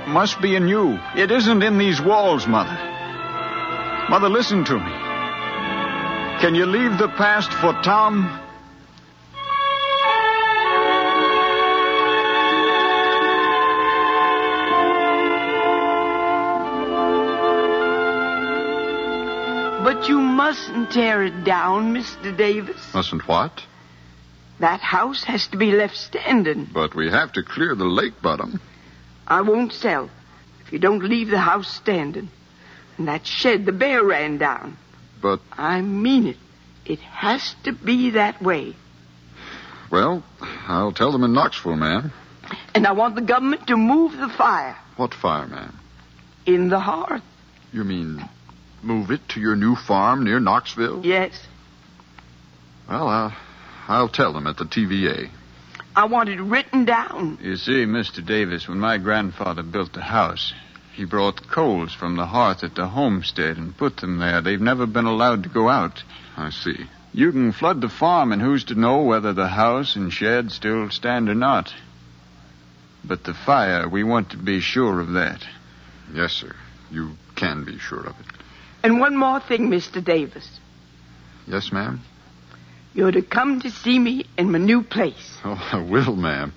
must 0.06 0.40
be 0.40 0.54
in 0.54 0.68
you. 0.68 0.98
It 1.16 1.30
isn't 1.30 1.62
in 1.62 1.78
these 1.78 2.00
walls, 2.00 2.46
Mother. 2.46 2.78
Mother, 4.08 4.28
listen 4.28 4.64
to 4.64 4.74
me. 4.74 4.92
Can 6.40 6.54
you 6.54 6.66
leave 6.66 6.98
the 6.98 7.08
past 7.08 7.52
for 7.52 7.72
Tom? 7.82 8.47
You 20.08 20.18
mustn't 20.20 20.90
tear 20.92 21.22
it 21.24 21.44
down, 21.44 21.94
Mr. 21.94 22.36
Davis. 22.36 22.92
Mustn't 22.94 23.26
what? 23.28 23.62
That 24.60 24.80
house 24.80 25.22
has 25.24 25.46
to 25.48 25.56
be 25.56 25.72
left 25.72 25.96
standing. 25.96 26.68
But 26.72 26.94
we 26.94 27.10
have 27.10 27.32
to 27.34 27.42
clear 27.42 27.74
the 27.74 27.84
lake 27.84 28.20
bottom. 28.20 28.60
I 29.26 29.42
won't 29.42 29.72
sell 29.72 30.10
if 30.64 30.72
you 30.72 30.78
don't 30.78 31.04
leave 31.04 31.28
the 31.28 31.38
house 31.38 31.68
standing. 31.68 32.28
And 32.96 33.06
that 33.08 33.26
shed 33.26 33.66
the 33.66 33.72
bear 33.72 34.02
ran 34.02 34.38
down. 34.38 34.76
But, 35.22 35.40
I 35.52 35.80
mean 35.82 36.26
it. 36.26 36.36
It 36.84 36.98
has 37.00 37.54
to 37.64 37.72
be 37.72 38.10
that 38.10 38.40
way. 38.42 38.74
well, 39.90 40.24
I'll 40.40 40.92
tell 40.92 41.12
them 41.12 41.22
in 41.24 41.32
Knoxville, 41.34 41.76
ma'am. 41.76 42.12
And 42.74 42.86
I 42.86 42.92
want 42.92 43.14
the 43.14 43.20
government 43.20 43.66
to 43.66 43.76
move 43.76 44.12
the 44.16 44.28
fire 44.28 44.76
What 44.96 45.12
fire, 45.14 45.46
ma'am? 45.46 45.78
in 46.46 46.68
the 46.70 46.80
hearth. 46.80 47.22
You 47.72 47.84
mean 47.84 48.26
move 48.82 49.10
it 49.10 49.20
to 49.30 49.40
your 49.40 49.56
new 49.56 49.74
farm 49.74 50.24
near 50.24 50.40
Knoxville? 50.40 51.04
Yes. 51.04 51.46
Well, 52.88 53.08
I'll, 53.08 53.36
I'll 53.86 54.08
tell 54.08 54.32
them 54.32 54.46
at 54.46 54.56
the 54.56 54.64
TVA. 54.64 55.30
I 55.94 56.04
want 56.04 56.28
it 56.28 56.40
written 56.40 56.84
down. 56.84 57.38
You 57.42 57.56
see, 57.56 57.84
Mr. 57.84 58.24
Davis, 58.24 58.68
when 58.68 58.78
my 58.78 58.98
grandfather 58.98 59.62
built 59.62 59.92
the 59.92 60.02
house, 60.02 60.52
he 60.94 61.04
brought 61.04 61.48
coals 61.48 61.94
from 61.94 62.16
the 62.16 62.26
hearth 62.26 62.64
at 62.64 62.74
the 62.74 62.86
homestead 62.86 63.56
and 63.56 63.76
put 63.76 63.96
them 63.98 64.18
there. 64.18 64.40
They've 64.40 64.60
never 64.60 64.86
been 64.86 65.06
allowed 65.06 65.42
to 65.42 65.48
go 65.48 65.68
out. 65.68 66.02
I 66.36 66.50
see. 66.50 66.86
You 67.12 67.32
can 67.32 67.52
flood 67.52 67.80
the 67.80 67.88
farm, 67.88 68.32
and 68.32 68.40
who's 68.40 68.64
to 68.64 68.74
know 68.74 69.02
whether 69.02 69.32
the 69.32 69.48
house 69.48 69.96
and 69.96 70.12
shed 70.12 70.52
still 70.52 70.90
stand 70.90 71.28
or 71.28 71.34
not? 71.34 71.72
But 73.04 73.24
the 73.24 73.34
fire, 73.34 73.88
we 73.88 74.04
want 74.04 74.30
to 74.30 74.36
be 74.36 74.60
sure 74.60 75.00
of 75.00 75.12
that. 75.12 75.42
Yes, 76.12 76.32
sir. 76.32 76.54
You 76.90 77.12
can 77.34 77.64
be 77.64 77.78
sure 77.78 78.06
of 78.06 78.14
it. 78.20 78.26
And 78.82 79.00
one 79.00 79.16
more 79.16 79.40
thing, 79.40 79.68
Mr. 79.68 80.04
Davis. 80.04 80.48
Yes, 81.46 81.72
ma'am? 81.72 82.00
You're 82.94 83.12
to 83.12 83.22
come 83.22 83.60
to 83.60 83.70
see 83.70 83.98
me 83.98 84.26
in 84.36 84.50
my 84.50 84.58
new 84.58 84.82
place. 84.82 85.36
Oh, 85.44 85.68
I 85.72 85.78
will, 85.88 86.16
ma'am. 86.16 86.52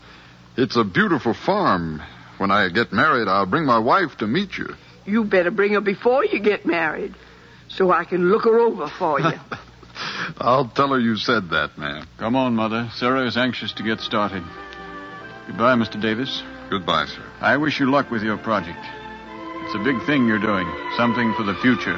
It's 0.58 0.76
a 0.76 0.84
beautiful 0.84 1.34
farm. 1.34 2.02
When 2.38 2.52
I 2.52 2.70
get 2.70 2.92
married, 2.92 3.28
I'll 3.28 3.46
bring 3.46 3.66
my 3.66 3.80
wife 3.80 4.18
to 4.18 4.28
meet 4.28 4.58
you. 4.58 4.70
You 5.06 5.24
better 5.24 5.52
bring 5.52 5.74
her 5.74 5.82
before 5.82 6.26
you 6.26 6.40
get 6.40 6.66
married 6.66 7.14
so 7.70 7.92
I 7.92 8.04
can 8.06 8.30
look 8.30 8.44
her 8.44 8.60
over 8.60 8.88
for 8.88 9.20
you. 9.20 9.32
I'll 10.38 10.68
tell 10.68 10.90
her 10.90 11.00
you 11.00 11.16
said 11.18 11.50
that, 11.52 11.78
ma'am. 11.78 12.08
Come 12.18 12.36
on, 12.36 12.56
Mother. 12.56 12.90
Sarah 12.96 13.28
is 13.28 13.38
anxious 13.38 13.74
to 13.74 13.84
get 13.84 14.00
started. 14.00 14.44
Goodbye, 15.48 15.76
Mr. 15.76 16.02
Davis. 16.02 16.42
Goodbye, 16.70 17.06
sir. 17.06 17.24
I 17.40 17.58
wish 17.58 17.80
you 17.80 17.90
luck 17.92 18.10
with 18.10 18.24
your 18.24 18.38
project. 18.38 18.80
It's 19.72 19.80
a 19.80 19.84
big 19.86 20.04
thing 20.04 20.28
you're 20.28 20.38
doing, 20.38 20.68
something 20.98 21.34
for 21.36 21.44
the 21.44 21.56
future, 21.56 21.96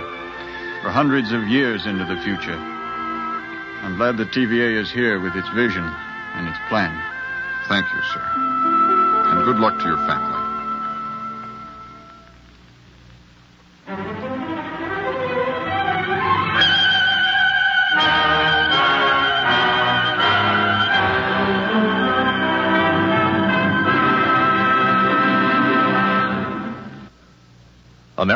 for 0.83 0.91
hundreds 0.91 1.31
of 1.31 1.47
years 1.47 1.87
into 1.87 2.05
the 2.05 2.21
future. 2.21 2.53
I'm 2.53 3.95
glad 3.97 4.15
the 4.15 4.25
TVA 4.25 4.79
is 4.79 4.91
here 4.91 5.19
with 5.19 5.35
its 5.35 5.49
vision 5.55 5.83
and 5.83 6.47
its 6.47 6.59
plan. 6.69 6.93
Thank 7.67 7.91
you, 7.91 8.01
sir. 8.13 8.21
And 8.21 9.43
good 9.43 9.57
luck 9.57 9.79
to 9.79 9.85
your 9.85 9.97
family. 10.05 10.32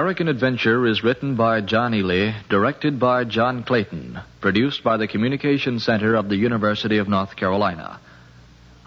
American 0.07 0.29
Adventure 0.29 0.87
is 0.87 1.03
written 1.03 1.35
by 1.35 1.59
John 1.59 1.91
Ehle, 1.91 2.33
directed 2.47 2.97
by 2.97 3.25
John 3.25 3.63
Clayton, 3.63 4.17
produced 4.39 4.81
by 4.81 4.95
the 4.95 5.05
Communication 5.05 5.79
Center 5.79 6.15
of 6.15 6.29
the 6.29 6.37
University 6.37 6.99
of 6.99 7.09
North 7.09 7.35
Carolina. 7.35 7.99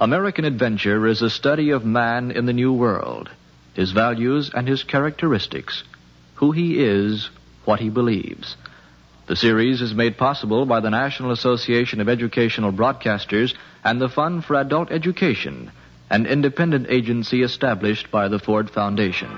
American 0.00 0.46
Adventure 0.46 1.06
is 1.06 1.20
a 1.20 1.28
study 1.28 1.72
of 1.72 1.84
man 1.84 2.30
in 2.30 2.46
the 2.46 2.54
New 2.54 2.72
World, 2.72 3.28
his 3.74 3.92
values 3.92 4.50
and 4.54 4.66
his 4.66 4.82
characteristics, 4.82 5.84
who 6.36 6.52
he 6.52 6.82
is, 6.82 7.28
what 7.66 7.80
he 7.80 7.90
believes. 7.90 8.56
The 9.26 9.36
series 9.36 9.82
is 9.82 9.92
made 9.92 10.16
possible 10.16 10.64
by 10.64 10.80
the 10.80 10.88
National 10.88 11.32
Association 11.32 12.00
of 12.00 12.08
Educational 12.08 12.72
Broadcasters 12.72 13.52
and 13.84 14.00
the 14.00 14.08
Fund 14.08 14.46
for 14.46 14.56
Adult 14.56 14.90
Education, 14.90 15.70
an 16.08 16.24
independent 16.24 16.86
agency 16.88 17.42
established 17.42 18.10
by 18.10 18.28
the 18.28 18.38
Ford 18.38 18.70
Foundation. 18.70 19.28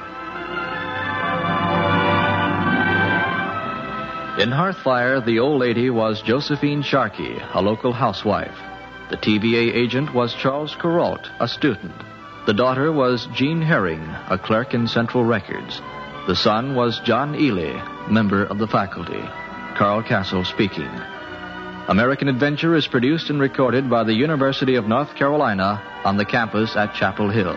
In 4.42 4.50
Hearthfire, 4.50 5.24
the 5.24 5.38
old 5.38 5.60
lady 5.60 5.88
was 5.88 6.20
Josephine 6.20 6.82
Sharkey, 6.82 7.38
a 7.54 7.62
local 7.62 7.92
housewife. 7.92 8.58
The 9.08 9.16
TVA 9.16 9.72
agent 9.72 10.12
was 10.12 10.34
Charles 10.34 10.74
Corot, 10.74 11.28
a 11.38 11.46
student. 11.46 11.94
The 12.46 12.52
daughter 12.52 12.90
was 12.90 13.28
Jean 13.36 13.62
Herring, 13.62 14.02
a 14.28 14.36
clerk 14.36 14.74
in 14.74 14.88
Central 14.88 15.22
Records. 15.22 15.80
The 16.26 16.34
son 16.34 16.74
was 16.74 16.98
John 17.04 17.36
Ehle, 17.36 18.10
member 18.10 18.44
of 18.44 18.58
the 18.58 18.66
faculty. 18.66 19.22
Carl 19.78 20.02
Castle 20.02 20.44
speaking. 20.44 20.90
American 21.86 22.26
Adventure 22.26 22.74
is 22.74 22.88
produced 22.88 23.30
and 23.30 23.38
recorded 23.38 23.88
by 23.88 24.02
the 24.02 24.14
University 24.14 24.74
of 24.74 24.88
North 24.88 25.14
Carolina 25.14 25.80
on 26.04 26.16
the 26.16 26.24
campus 26.24 26.74
at 26.74 26.94
Chapel 26.94 27.30
Hill. 27.30 27.56